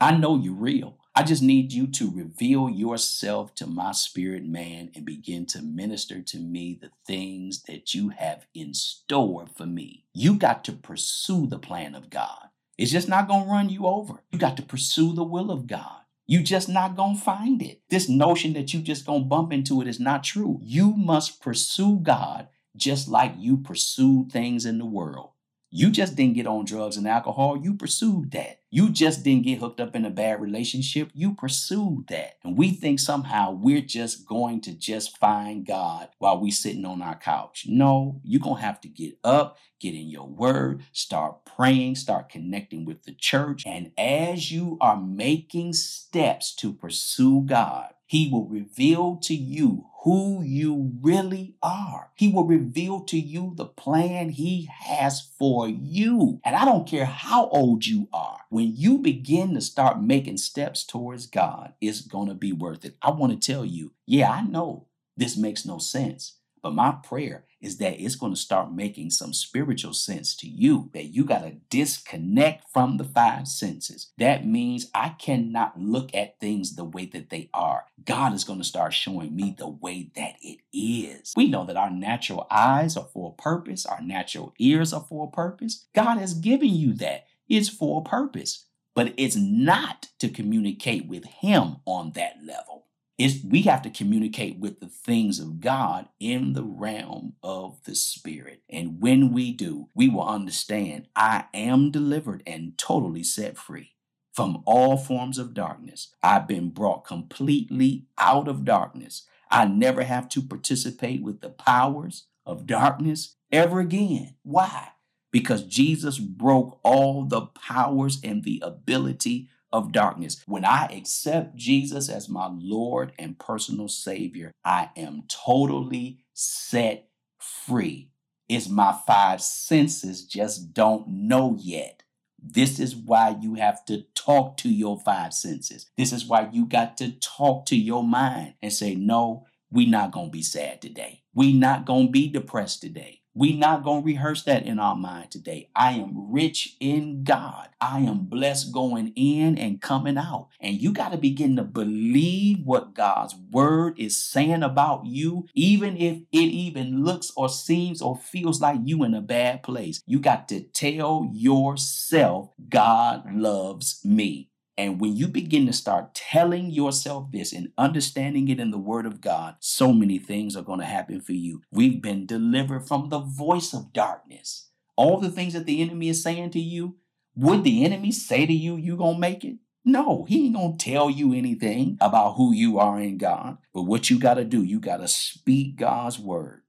I 0.00 0.16
know 0.16 0.38
you're 0.38 0.54
real. 0.54 0.98
I 1.18 1.22
just 1.22 1.42
need 1.42 1.72
you 1.72 1.86
to 1.92 2.10
reveal 2.10 2.68
yourself 2.68 3.54
to 3.54 3.66
my 3.66 3.92
spirit 3.92 4.44
man 4.44 4.90
and 4.94 5.06
begin 5.06 5.46
to 5.46 5.62
minister 5.62 6.20
to 6.20 6.38
me 6.38 6.78
the 6.78 6.90
things 7.06 7.62
that 7.62 7.94
you 7.94 8.10
have 8.10 8.46
in 8.52 8.74
store 8.74 9.46
for 9.56 9.64
me. 9.64 10.04
You 10.12 10.34
got 10.34 10.62
to 10.64 10.72
pursue 10.72 11.46
the 11.46 11.58
plan 11.58 11.94
of 11.94 12.10
God. 12.10 12.50
It's 12.76 12.92
just 12.92 13.08
not 13.08 13.28
going 13.28 13.44
to 13.44 13.50
run 13.50 13.70
you 13.70 13.86
over. 13.86 14.24
You 14.30 14.38
got 14.38 14.58
to 14.58 14.62
pursue 14.62 15.14
the 15.14 15.24
will 15.24 15.50
of 15.50 15.66
God. 15.66 16.00
You 16.26 16.42
just 16.42 16.68
not 16.68 16.96
going 16.96 17.16
to 17.16 17.22
find 17.22 17.62
it. 17.62 17.80
This 17.88 18.10
notion 18.10 18.52
that 18.52 18.74
you 18.74 18.80
just 18.80 19.06
going 19.06 19.22
to 19.22 19.28
bump 19.28 19.54
into 19.54 19.80
it 19.80 19.88
is 19.88 19.98
not 19.98 20.22
true. 20.22 20.60
You 20.62 20.92
must 20.98 21.40
pursue 21.40 21.98
God 22.02 22.48
just 22.76 23.08
like 23.08 23.32
you 23.38 23.56
pursue 23.56 24.28
things 24.30 24.66
in 24.66 24.76
the 24.76 24.84
world. 24.84 25.30
You 25.70 25.90
just 25.90 26.14
didn't 26.14 26.34
get 26.34 26.46
on 26.46 26.64
drugs 26.64 26.96
and 26.96 27.08
alcohol. 27.08 27.56
You 27.56 27.74
pursued 27.74 28.30
that. 28.30 28.60
You 28.70 28.88
just 28.90 29.24
didn't 29.24 29.44
get 29.44 29.58
hooked 29.58 29.80
up 29.80 29.96
in 29.96 30.04
a 30.04 30.10
bad 30.10 30.40
relationship. 30.40 31.10
You 31.12 31.34
pursued 31.34 32.06
that. 32.08 32.34
And 32.44 32.56
we 32.56 32.70
think 32.70 33.00
somehow 33.00 33.50
we're 33.52 33.80
just 33.80 34.26
going 34.26 34.60
to 34.62 34.72
just 34.72 35.18
find 35.18 35.66
God 35.66 36.08
while 36.18 36.40
we 36.40 36.50
sitting 36.50 36.84
on 36.84 37.02
our 37.02 37.16
couch. 37.16 37.64
No, 37.68 38.20
you're 38.22 38.40
going 38.40 38.56
to 38.56 38.62
have 38.62 38.80
to 38.82 38.88
get 38.88 39.18
up, 39.24 39.58
get 39.80 39.94
in 39.94 40.08
your 40.08 40.28
word, 40.28 40.84
start 40.92 41.44
praying, 41.44 41.96
start 41.96 42.28
connecting 42.28 42.84
with 42.84 43.02
the 43.02 43.12
church. 43.12 43.64
And 43.66 43.90
as 43.98 44.52
you 44.52 44.78
are 44.80 45.00
making 45.00 45.72
steps 45.72 46.54
to 46.56 46.72
pursue 46.72 47.42
God, 47.42 47.92
he 48.06 48.30
will 48.30 48.46
reveal 48.46 49.16
to 49.24 49.34
you 49.34 49.86
who 50.04 50.40
you 50.40 50.92
really 51.00 51.56
are. 51.60 52.12
He 52.14 52.28
will 52.28 52.44
reveal 52.44 53.00
to 53.00 53.18
you 53.18 53.54
the 53.56 53.64
plan 53.64 54.30
He 54.30 54.70
has 54.72 55.20
for 55.36 55.68
you. 55.68 56.40
And 56.44 56.54
I 56.54 56.64
don't 56.64 56.86
care 56.86 57.06
how 57.06 57.48
old 57.48 57.86
you 57.86 58.08
are, 58.12 58.42
when 58.48 58.72
you 58.76 58.98
begin 58.98 59.54
to 59.54 59.60
start 59.60 60.00
making 60.00 60.36
steps 60.36 60.84
towards 60.84 61.26
God, 61.26 61.72
it's 61.80 62.02
going 62.02 62.28
to 62.28 62.34
be 62.34 62.52
worth 62.52 62.84
it. 62.84 62.96
I 63.02 63.10
want 63.10 63.32
to 63.32 63.52
tell 63.52 63.64
you, 63.64 63.94
yeah, 64.06 64.30
I 64.30 64.42
know 64.42 64.86
this 65.16 65.36
makes 65.36 65.66
no 65.66 65.78
sense, 65.78 66.35
but 66.66 66.74
my 66.74 66.90
prayer 66.90 67.44
is 67.60 67.78
that 67.78 68.02
it's 68.02 68.16
going 68.16 68.32
to 68.32 68.40
start 68.40 68.72
making 68.72 69.08
some 69.08 69.32
spiritual 69.32 69.92
sense 69.92 70.34
to 70.34 70.48
you 70.48 70.90
that 70.94 71.14
you 71.14 71.22
got 71.22 71.42
to 71.42 71.52
disconnect 71.70 72.64
from 72.72 72.96
the 72.96 73.04
five 73.04 73.46
senses. 73.46 74.10
That 74.18 74.44
means 74.44 74.90
I 74.92 75.10
cannot 75.10 75.78
look 75.78 76.12
at 76.12 76.40
things 76.40 76.74
the 76.74 76.82
way 76.82 77.06
that 77.06 77.30
they 77.30 77.50
are. 77.54 77.84
God 78.04 78.34
is 78.34 78.42
going 78.42 78.58
to 78.58 78.64
start 78.64 78.94
showing 78.94 79.36
me 79.36 79.54
the 79.56 79.68
way 79.68 80.10
that 80.16 80.34
it 80.42 80.58
is. 80.72 81.34
We 81.36 81.46
know 81.46 81.64
that 81.66 81.76
our 81.76 81.90
natural 81.90 82.48
eyes 82.50 82.96
are 82.96 83.06
for 83.14 83.30
a 83.38 83.40
purpose, 83.40 83.86
our 83.86 84.02
natural 84.02 84.52
ears 84.58 84.92
are 84.92 85.06
for 85.08 85.28
a 85.28 85.30
purpose. 85.30 85.86
God 85.94 86.18
has 86.18 86.34
given 86.34 86.70
you 86.70 86.94
that. 86.94 87.26
It's 87.48 87.68
for 87.68 88.00
a 88.00 88.04
purpose, 88.04 88.64
but 88.92 89.14
it's 89.16 89.36
not 89.36 90.08
to 90.18 90.28
communicate 90.28 91.06
with 91.06 91.24
Him 91.26 91.76
on 91.84 92.10
that 92.16 92.38
level. 92.44 92.85
It's, 93.18 93.42
we 93.42 93.62
have 93.62 93.80
to 93.82 93.90
communicate 93.90 94.58
with 94.58 94.80
the 94.80 94.88
things 94.88 95.40
of 95.40 95.60
God 95.60 96.08
in 96.20 96.52
the 96.52 96.64
realm 96.64 97.34
of 97.42 97.82
the 97.84 97.94
Spirit. 97.94 98.62
And 98.68 99.00
when 99.00 99.32
we 99.32 99.52
do, 99.52 99.88
we 99.94 100.08
will 100.08 100.26
understand 100.26 101.08
I 101.16 101.46
am 101.54 101.90
delivered 101.90 102.42
and 102.46 102.76
totally 102.76 103.22
set 103.22 103.56
free 103.56 103.92
from 104.34 104.62
all 104.66 104.98
forms 104.98 105.38
of 105.38 105.54
darkness. 105.54 106.14
I've 106.22 106.46
been 106.46 106.68
brought 106.68 107.06
completely 107.06 108.04
out 108.18 108.48
of 108.48 108.66
darkness. 108.66 109.26
I 109.50 109.64
never 109.64 110.02
have 110.02 110.28
to 110.30 110.42
participate 110.42 111.22
with 111.22 111.40
the 111.40 111.48
powers 111.48 112.26
of 112.44 112.66
darkness 112.66 113.36
ever 113.50 113.80
again. 113.80 114.34
Why? 114.42 114.88
Because 115.32 115.64
Jesus 115.64 116.18
broke 116.18 116.78
all 116.82 117.24
the 117.24 117.42
powers 117.46 118.20
and 118.22 118.44
the 118.44 118.62
ability 118.62 119.48
of 119.76 119.92
darkness. 119.92 120.42
When 120.46 120.64
I 120.64 120.86
accept 120.86 121.54
Jesus 121.54 122.08
as 122.08 122.30
my 122.30 122.48
Lord 122.50 123.12
and 123.18 123.38
personal 123.38 123.88
Savior, 123.88 124.50
I 124.64 124.88
am 124.96 125.24
totally 125.28 126.24
set 126.32 127.08
free. 127.38 128.10
It's 128.48 128.70
my 128.70 128.96
five 129.06 129.42
senses 129.42 130.24
just 130.24 130.72
don't 130.72 131.06
know 131.08 131.58
yet. 131.60 132.04
This 132.38 132.80
is 132.80 132.96
why 132.96 133.36
you 133.40 133.54
have 133.56 133.84
to 133.86 134.04
talk 134.14 134.56
to 134.58 134.70
your 134.70 134.98
five 134.98 135.34
senses. 135.34 135.90
This 135.98 136.12
is 136.12 136.24
why 136.24 136.48
you 136.52 136.64
got 136.64 136.96
to 136.98 137.12
talk 137.12 137.66
to 137.66 137.76
your 137.76 138.02
mind 138.02 138.54
and 138.62 138.72
say, 138.72 138.94
no, 138.94 139.46
we 139.70 139.84
not 139.84 140.12
going 140.12 140.28
to 140.28 140.32
be 140.32 140.42
sad 140.42 140.80
today. 140.80 141.22
We 141.34 141.52
not 141.52 141.84
going 141.84 142.06
to 142.06 142.12
be 142.12 142.28
depressed 142.28 142.80
today. 142.80 143.20
We 143.36 143.52
not 143.52 143.84
going 143.84 144.00
to 144.02 144.06
rehearse 144.06 144.44
that 144.44 144.64
in 144.64 144.78
our 144.78 144.96
mind 144.96 145.30
today. 145.30 145.68
I 145.76 145.92
am 145.92 146.32
rich 146.32 146.74
in 146.80 147.22
God. 147.22 147.68
I 147.82 148.00
am 148.00 148.20
blessed 148.20 148.72
going 148.72 149.12
in 149.14 149.58
and 149.58 149.82
coming 149.82 150.16
out. 150.16 150.48
And 150.58 150.80
you 150.80 150.90
got 150.90 151.12
to 151.12 151.18
begin 151.18 151.54
to 151.56 151.62
believe 151.62 152.60
what 152.64 152.94
God's 152.94 153.34
word 153.50 153.98
is 153.98 154.18
saying 154.18 154.62
about 154.62 155.04
you, 155.04 155.46
even 155.52 155.98
if 155.98 156.16
it 156.32 156.38
even 156.38 157.04
looks 157.04 157.30
or 157.36 157.50
seems 157.50 158.00
or 158.00 158.16
feels 158.16 158.62
like 158.62 158.80
you 158.84 159.04
in 159.04 159.12
a 159.12 159.20
bad 159.20 159.62
place. 159.62 160.02
You 160.06 160.18
got 160.18 160.48
to 160.48 160.62
tell 160.62 161.28
yourself, 161.30 162.52
God 162.70 163.34
loves 163.34 164.00
me. 164.02 164.48
And 164.78 165.00
when 165.00 165.16
you 165.16 165.28
begin 165.28 165.66
to 165.66 165.72
start 165.72 166.14
telling 166.14 166.70
yourself 166.70 167.30
this 167.32 167.52
and 167.52 167.72
understanding 167.78 168.48
it 168.48 168.60
in 168.60 168.70
the 168.70 168.78
Word 168.78 169.06
of 169.06 169.22
God, 169.22 169.56
so 169.58 169.92
many 169.92 170.18
things 170.18 170.54
are 170.54 170.62
going 170.62 170.80
to 170.80 170.86
happen 170.86 171.20
for 171.20 171.32
you. 171.32 171.62
We've 171.70 172.02
been 172.02 172.26
delivered 172.26 172.86
from 172.86 173.08
the 173.08 173.20
voice 173.20 173.72
of 173.72 173.92
darkness. 173.94 174.68
All 174.96 175.18
the 175.18 175.30
things 175.30 175.54
that 175.54 175.64
the 175.64 175.80
enemy 175.80 176.10
is 176.10 176.22
saying 176.22 176.50
to 176.50 176.60
you, 176.60 176.96
would 177.34 177.64
the 177.64 177.84
enemy 177.84 178.12
say 178.12 178.44
to 178.46 178.52
you, 178.52 178.76
you 178.76 178.96
going 178.96 179.14
to 179.14 179.20
make 179.20 179.44
it? 179.44 179.56
No, 179.84 180.24
he 180.28 180.46
ain't 180.46 180.56
going 180.56 180.76
to 180.76 180.84
tell 180.84 181.08
you 181.08 181.32
anything 181.32 181.96
about 182.00 182.34
who 182.34 182.52
you 182.52 182.78
are 182.78 183.00
in 183.00 183.18
God. 183.18 183.58
But 183.72 183.82
what 183.82 184.10
you 184.10 184.18
got 184.18 184.34
to 184.34 184.44
do, 184.44 184.62
you 184.62 184.80
got 184.80 184.98
to 184.98 185.08
speak 185.08 185.76
God's 185.76 186.18
word 186.18 186.62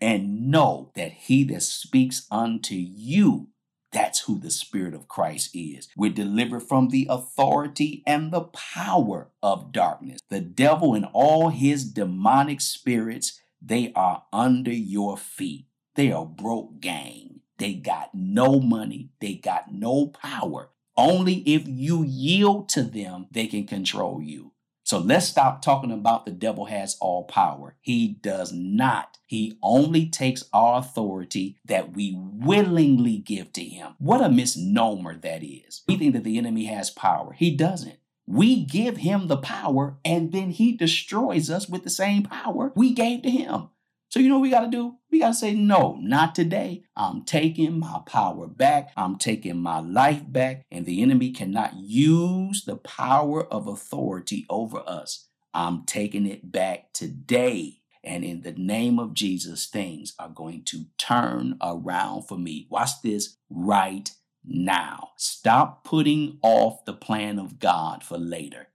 and 0.00 0.50
know 0.50 0.90
that 0.96 1.12
he 1.12 1.44
that 1.44 1.62
speaks 1.62 2.26
unto 2.30 2.74
you 2.74 3.48
that's 3.92 4.20
who 4.20 4.38
the 4.38 4.50
Spirit 4.50 4.94
of 4.94 5.08
Christ 5.08 5.50
is. 5.54 5.88
We're 5.96 6.12
delivered 6.12 6.62
from 6.62 6.88
the 6.88 7.06
authority 7.10 8.02
and 8.06 8.32
the 8.32 8.42
power 8.42 9.30
of 9.42 9.72
darkness. 9.72 10.20
The 10.30 10.40
devil 10.40 10.94
and 10.94 11.06
all 11.12 11.50
his 11.50 11.84
demonic 11.84 12.60
spirits, 12.60 13.40
they 13.60 13.92
are 13.94 14.24
under 14.32 14.72
your 14.72 15.16
feet. 15.16 15.66
They 15.94 16.10
are 16.10 16.26
broke 16.26 16.80
gang. 16.80 17.40
They 17.58 17.74
got 17.74 18.14
no 18.14 18.60
money. 18.60 19.10
They 19.20 19.34
got 19.34 19.72
no 19.72 20.06
power. 20.06 20.70
Only 20.96 21.36
if 21.46 21.66
you 21.66 22.02
yield 22.02 22.68
to 22.70 22.82
them, 22.82 23.26
they 23.30 23.46
can 23.46 23.66
control 23.66 24.20
you. 24.22 24.52
So 24.84 24.98
let's 24.98 25.26
stop 25.26 25.62
talking 25.62 25.92
about 25.92 26.26
the 26.26 26.32
devil 26.32 26.66
has 26.66 26.96
all 27.00 27.24
power. 27.24 27.76
He 27.80 28.08
does 28.08 28.52
not. 28.52 29.18
He 29.26 29.56
only 29.62 30.06
takes 30.08 30.44
our 30.52 30.78
authority 30.78 31.56
that 31.64 31.94
we 31.94 32.14
willingly 32.16 33.18
give 33.18 33.52
to 33.54 33.64
him. 33.64 33.94
What 33.98 34.22
a 34.22 34.28
misnomer 34.28 35.16
that 35.18 35.42
is. 35.42 35.82
We 35.86 35.96
think 35.96 36.14
that 36.14 36.24
the 36.24 36.36
enemy 36.36 36.66
has 36.66 36.90
power. 36.90 37.32
He 37.32 37.54
doesn't. 37.56 37.98
We 38.26 38.64
give 38.64 38.98
him 38.98 39.28
the 39.28 39.36
power 39.36 39.96
and 40.04 40.32
then 40.32 40.50
he 40.50 40.72
destroys 40.72 41.50
us 41.50 41.68
with 41.68 41.84
the 41.84 41.90
same 41.90 42.22
power 42.24 42.72
we 42.74 42.92
gave 42.92 43.22
to 43.22 43.30
him. 43.30 43.68
So, 44.12 44.20
you 44.20 44.28
know 44.28 44.34
what 44.34 44.42
we 44.42 44.50
got 44.50 44.60
to 44.60 44.70
do? 44.70 44.96
We 45.10 45.20
got 45.20 45.28
to 45.28 45.34
say, 45.34 45.54
no, 45.54 45.96
not 45.98 46.34
today. 46.34 46.84
I'm 46.94 47.22
taking 47.22 47.78
my 47.78 48.00
power 48.04 48.46
back. 48.46 48.90
I'm 48.94 49.16
taking 49.16 49.56
my 49.56 49.80
life 49.80 50.20
back. 50.30 50.66
And 50.70 50.84
the 50.84 51.00
enemy 51.00 51.30
cannot 51.30 51.76
use 51.76 52.66
the 52.66 52.76
power 52.76 53.42
of 53.42 53.66
authority 53.66 54.44
over 54.50 54.82
us. 54.86 55.28
I'm 55.54 55.84
taking 55.84 56.26
it 56.26 56.52
back 56.52 56.92
today. 56.92 57.78
And 58.04 58.22
in 58.22 58.42
the 58.42 58.52
name 58.52 58.98
of 58.98 59.14
Jesus, 59.14 59.64
things 59.64 60.12
are 60.18 60.28
going 60.28 60.64
to 60.64 60.84
turn 60.98 61.56
around 61.62 62.28
for 62.28 62.36
me. 62.36 62.66
Watch 62.68 63.00
this 63.02 63.38
right 63.48 64.10
now. 64.44 65.12
Stop 65.16 65.84
putting 65.84 66.38
off 66.42 66.84
the 66.84 66.92
plan 66.92 67.38
of 67.38 67.58
God 67.58 68.04
for 68.04 68.18
later 68.18 68.68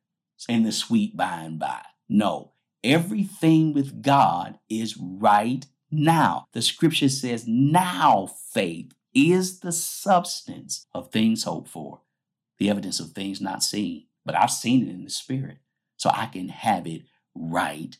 in 0.50 0.63
the 0.63 0.71
sweet 0.71 1.15
by 1.15 1.41
and 1.41 1.60
by. 1.60 1.84
No, 2.10 2.54
Everything 2.84 3.74
with 3.74 4.02
God 4.02 4.60
is 4.70 4.98
right 4.98 5.66
now. 5.92 6.48
The 6.54 6.62
scripture 6.62 7.10
says, 7.10 7.46
now 7.48 8.28
faith 8.54 8.94
is 9.13 9.60
the 9.60 9.72
substance 9.72 10.86
of 10.94 11.12
things 11.12 11.44
hoped 11.44 11.70
for, 11.70 12.02
the 12.60 12.70
evidence 12.70 13.00
of 13.00 13.12
things 13.12 13.42
not 13.42 13.63
seen. 13.63 14.06
But 14.26 14.36
I've 14.36 14.52
seen 14.52 14.88
it 14.88 14.92
in 14.92 15.04
the 15.04 15.10
spirit, 15.10 15.58
so 15.96 16.12
I 16.13 16.26
can 16.28 16.50
have 16.50 16.86
it 16.86 17.04
right 17.34 17.98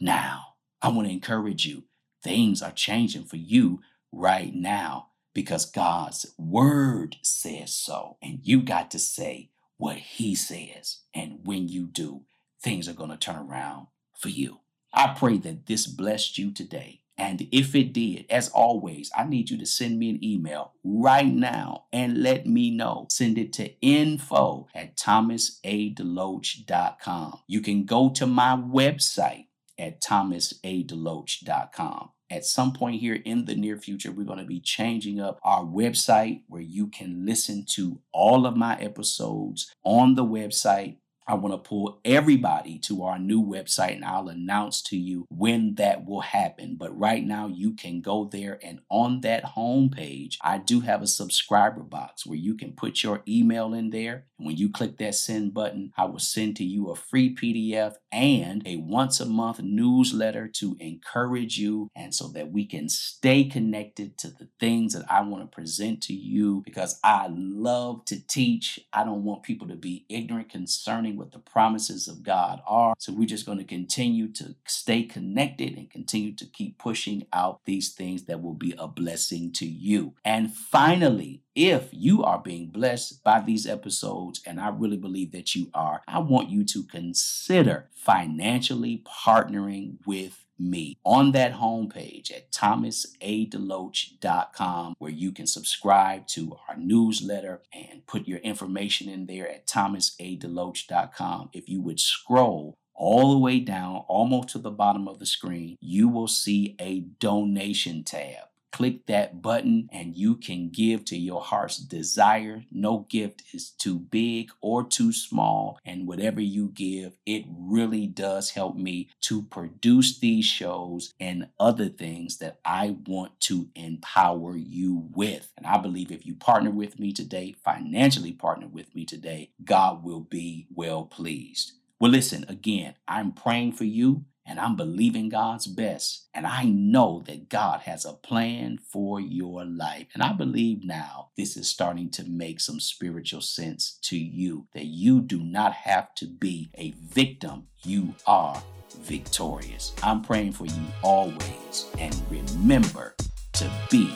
now. 0.00 0.54
I 0.80 0.88
want 0.88 1.06
to 1.06 1.12
encourage 1.12 1.66
you. 1.66 1.84
Things 2.22 2.62
are 2.62 2.72
changing 2.72 3.24
for 3.24 3.36
you 3.36 3.80
right 4.10 4.54
now 4.54 5.08
because 5.34 5.70
God's 5.70 6.34
word 6.38 7.16
says 7.22 7.72
so. 7.72 8.16
And 8.22 8.40
you 8.42 8.62
got 8.62 8.90
to 8.92 8.98
say 8.98 9.50
what 9.76 9.96
he 9.96 10.34
says. 10.34 11.00
And 11.14 11.40
when 11.44 11.68
you 11.68 11.86
do, 11.86 12.22
things 12.60 12.88
are 12.88 12.94
going 12.94 13.10
to 13.10 13.16
turn 13.16 13.36
around 13.36 13.88
for 14.18 14.28
you. 14.28 14.60
I 14.92 15.14
pray 15.16 15.38
that 15.38 15.66
this 15.66 15.86
blessed 15.86 16.38
you 16.38 16.52
today. 16.52 17.00
And 17.18 17.48
if 17.50 17.74
it 17.74 17.94
did, 17.94 18.26
as 18.28 18.50
always, 18.50 19.10
I 19.16 19.24
need 19.24 19.48
you 19.48 19.56
to 19.58 19.66
send 19.66 19.98
me 19.98 20.10
an 20.10 20.22
email 20.22 20.74
right 20.84 21.32
now 21.32 21.84
and 21.92 22.22
let 22.22 22.46
me 22.46 22.70
know. 22.70 23.06
Send 23.10 23.38
it 23.38 23.54
to 23.54 23.72
info 23.80 24.68
at 24.74 24.96
thomasadeloach.com. 24.96 27.40
You 27.46 27.62
can 27.62 27.84
go 27.84 28.10
to 28.10 28.26
my 28.26 28.56
website 28.56 29.46
at 29.78 30.02
thomasadeloach.com. 30.02 32.10
At 32.28 32.44
some 32.44 32.72
point 32.72 33.00
here 33.00 33.22
in 33.24 33.44
the 33.44 33.54
near 33.54 33.78
future, 33.78 34.10
we're 34.10 34.24
going 34.24 34.40
to 34.40 34.44
be 34.44 34.58
changing 34.60 35.20
up 35.20 35.38
our 35.44 35.64
website 35.64 36.42
where 36.48 36.60
you 36.60 36.88
can 36.88 37.24
listen 37.24 37.64
to 37.70 38.00
all 38.12 38.46
of 38.46 38.56
my 38.56 38.76
episodes 38.80 39.72
on 39.84 40.16
the 40.16 40.24
website 40.24 40.96
I 41.28 41.34
want 41.34 41.54
to 41.54 41.68
pull 41.68 42.00
everybody 42.04 42.78
to 42.80 43.02
our 43.02 43.18
new 43.18 43.42
website 43.42 43.96
and 43.96 44.04
I'll 44.04 44.28
announce 44.28 44.80
to 44.82 44.96
you 44.96 45.26
when 45.28 45.74
that 45.74 46.06
will 46.06 46.20
happen. 46.20 46.76
But 46.78 46.96
right 46.96 47.24
now, 47.24 47.48
you 47.48 47.72
can 47.72 48.00
go 48.00 48.28
there 48.30 48.58
and 48.62 48.80
on 48.90 49.22
that 49.22 49.44
home 49.44 49.90
page, 49.90 50.38
I 50.42 50.58
do 50.58 50.80
have 50.80 51.02
a 51.02 51.06
subscriber 51.06 51.82
box 51.82 52.24
where 52.24 52.38
you 52.38 52.54
can 52.54 52.72
put 52.72 53.02
your 53.02 53.22
email 53.26 53.74
in 53.74 53.90
there. 53.90 54.26
And 54.38 54.46
when 54.46 54.56
you 54.56 54.70
click 54.70 54.98
that 54.98 55.16
send 55.16 55.52
button, 55.52 55.92
I 55.96 56.04
will 56.04 56.20
send 56.20 56.56
to 56.56 56.64
you 56.64 56.90
a 56.90 56.96
free 56.96 57.34
PDF 57.34 57.94
and 58.12 58.62
a 58.66 58.76
once 58.76 59.18
a 59.18 59.26
month 59.26 59.60
newsletter 59.60 60.48
to 60.48 60.76
encourage 60.78 61.58
you 61.58 61.88
and 61.96 62.14
so 62.14 62.28
that 62.28 62.52
we 62.52 62.66
can 62.66 62.88
stay 62.88 63.44
connected 63.44 64.16
to 64.18 64.28
the 64.28 64.48
things 64.60 64.92
that 64.92 65.10
I 65.10 65.22
want 65.22 65.42
to 65.42 65.54
present 65.54 66.02
to 66.04 66.14
you 66.14 66.62
because 66.64 67.00
I 67.02 67.28
love 67.30 68.04
to 68.06 68.24
teach. 68.26 68.78
I 68.92 69.02
don't 69.04 69.24
want 69.24 69.42
people 69.42 69.68
to 69.68 69.76
be 69.76 70.06
ignorant 70.08 70.50
concerning 70.50 71.15
what 71.16 71.32
the 71.32 71.38
promises 71.38 72.08
of 72.08 72.22
God 72.22 72.60
are. 72.66 72.94
So 72.98 73.12
we're 73.12 73.26
just 73.26 73.46
going 73.46 73.58
to 73.58 73.64
continue 73.64 74.32
to 74.34 74.54
stay 74.66 75.02
connected 75.02 75.76
and 75.76 75.90
continue 75.90 76.34
to 76.36 76.46
keep 76.46 76.78
pushing 76.78 77.26
out 77.32 77.60
these 77.64 77.92
things 77.92 78.24
that 78.24 78.42
will 78.42 78.54
be 78.54 78.74
a 78.78 78.86
blessing 78.86 79.52
to 79.54 79.66
you. 79.66 80.14
And 80.24 80.54
finally, 80.54 81.42
if 81.54 81.88
you 81.92 82.22
are 82.22 82.38
being 82.38 82.68
blessed 82.68 83.24
by 83.24 83.40
these 83.40 83.66
episodes, 83.66 84.42
and 84.46 84.60
I 84.60 84.68
really 84.68 84.98
believe 84.98 85.32
that 85.32 85.54
you 85.54 85.70
are, 85.74 86.02
I 86.06 86.18
want 86.18 86.50
you 86.50 86.64
to 86.64 86.84
consider 86.84 87.88
financially 87.94 89.02
partnering 89.06 89.96
with 90.06 90.45
me 90.58 90.98
on 91.04 91.30
that 91.32 91.54
homepage 91.54 92.30
at 92.32 92.50
thomasadeloach.com 92.50 94.94
where 94.98 95.10
you 95.10 95.32
can 95.32 95.46
subscribe 95.46 96.26
to 96.26 96.56
our 96.68 96.76
newsletter 96.76 97.62
and 97.72 98.06
put 98.06 98.28
your 98.28 98.38
information 98.38 99.08
in 99.08 99.26
there 99.26 99.48
at 99.48 99.66
thomasadeloach.com. 99.66 101.50
If 101.52 101.68
you 101.68 101.80
would 101.82 102.00
scroll 102.00 102.76
all 102.94 103.32
the 103.32 103.38
way 103.38 103.60
down, 103.60 104.04
almost 104.08 104.48
to 104.50 104.58
the 104.58 104.70
bottom 104.70 105.06
of 105.06 105.18
the 105.18 105.26
screen, 105.26 105.76
you 105.80 106.08
will 106.08 106.28
see 106.28 106.76
a 106.80 107.00
donation 107.00 108.04
tab. 108.04 108.48
Click 108.76 109.06
that 109.06 109.40
button 109.40 109.88
and 109.90 110.14
you 110.14 110.34
can 110.36 110.68
give 110.68 111.02
to 111.06 111.16
your 111.16 111.40
heart's 111.40 111.78
desire. 111.78 112.62
No 112.70 113.06
gift 113.08 113.42
is 113.54 113.70
too 113.70 113.98
big 113.98 114.50
or 114.60 114.84
too 114.84 115.14
small. 115.14 115.78
And 115.86 116.06
whatever 116.06 116.42
you 116.42 116.68
give, 116.74 117.16
it 117.24 117.46
really 117.48 118.06
does 118.06 118.50
help 118.50 118.76
me 118.76 119.08
to 119.22 119.44
produce 119.44 120.18
these 120.18 120.44
shows 120.44 121.14
and 121.18 121.48
other 121.58 121.88
things 121.88 122.36
that 122.36 122.58
I 122.66 122.98
want 123.06 123.40
to 123.44 123.70
empower 123.74 124.58
you 124.58 125.08
with. 125.14 125.50
And 125.56 125.66
I 125.66 125.78
believe 125.78 126.12
if 126.12 126.26
you 126.26 126.34
partner 126.34 126.70
with 126.70 127.00
me 127.00 127.14
today, 127.14 127.54
financially 127.64 128.32
partner 128.32 128.66
with 128.66 128.94
me 128.94 129.06
today, 129.06 129.52
God 129.64 130.04
will 130.04 130.20
be 130.20 130.66
well 130.74 131.06
pleased. 131.06 131.72
Well, 131.98 132.10
listen, 132.10 132.44
again, 132.46 132.92
I'm 133.08 133.32
praying 133.32 133.72
for 133.72 133.84
you 133.84 134.26
and 134.46 134.60
I'm 134.60 134.76
believing 134.76 135.28
God's 135.28 135.66
best. 135.66 136.28
And 136.32 136.46
I 136.46 136.64
know 136.64 137.22
that 137.26 137.48
God 137.48 137.80
has 137.80 138.04
a 138.04 138.12
plan 138.12 138.78
for 138.78 139.20
your 139.20 139.64
life. 139.64 140.06
And 140.14 140.22
I 140.22 140.32
believe 140.32 140.84
now 140.84 141.30
this 141.36 141.56
is 141.56 141.68
starting 141.68 142.10
to 142.10 142.24
make 142.24 142.60
some 142.60 142.78
spiritual 142.78 143.40
sense 143.40 143.98
to 144.02 144.16
you 144.16 144.66
that 144.72 144.86
you 144.86 145.20
do 145.20 145.42
not 145.42 145.72
have 145.72 146.14
to 146.16 146.26
be 146.26 146.70
a 146.74 146.92
victim, 146.92 147.66
you 147.82 148.14
are 148.26 148.62
victorious. 149.00 149.92
I'm 150.02 150.22
praying 150.22 150.52
for 150.52 150.66
you 150.66 150.82
always. 151.02 151.90
And 151.98 152.14
remember 152.30 153.14
to 153.54 153.70
be 153.90 154.14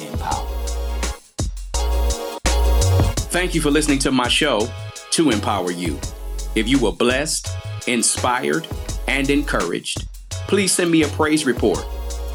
empowered. 0.00 0.60
Thank 3.30 3.54
you 3.54 3.60
for 3.60 3.70
listening 3.70 4.00
to 4.00 4.10
my 4.10 4.28
show, 4.28 4.68
To 5.12 5.30
Empower 5.30 5.70
You. 5.70 5.98
If 6.56 6.68
you 6.68 6.80
were 6.80 6.90
blessed, 6.90 7.48
inspired, 7.86 8.66
and 9.10 9.28
encouraged, 9.28 10.06
please 10.46 10.72
send 10.72 10.90
me 10.90 11.02
a 11.02 11.08
praise 11.08 11.44
report, 11.44 11.84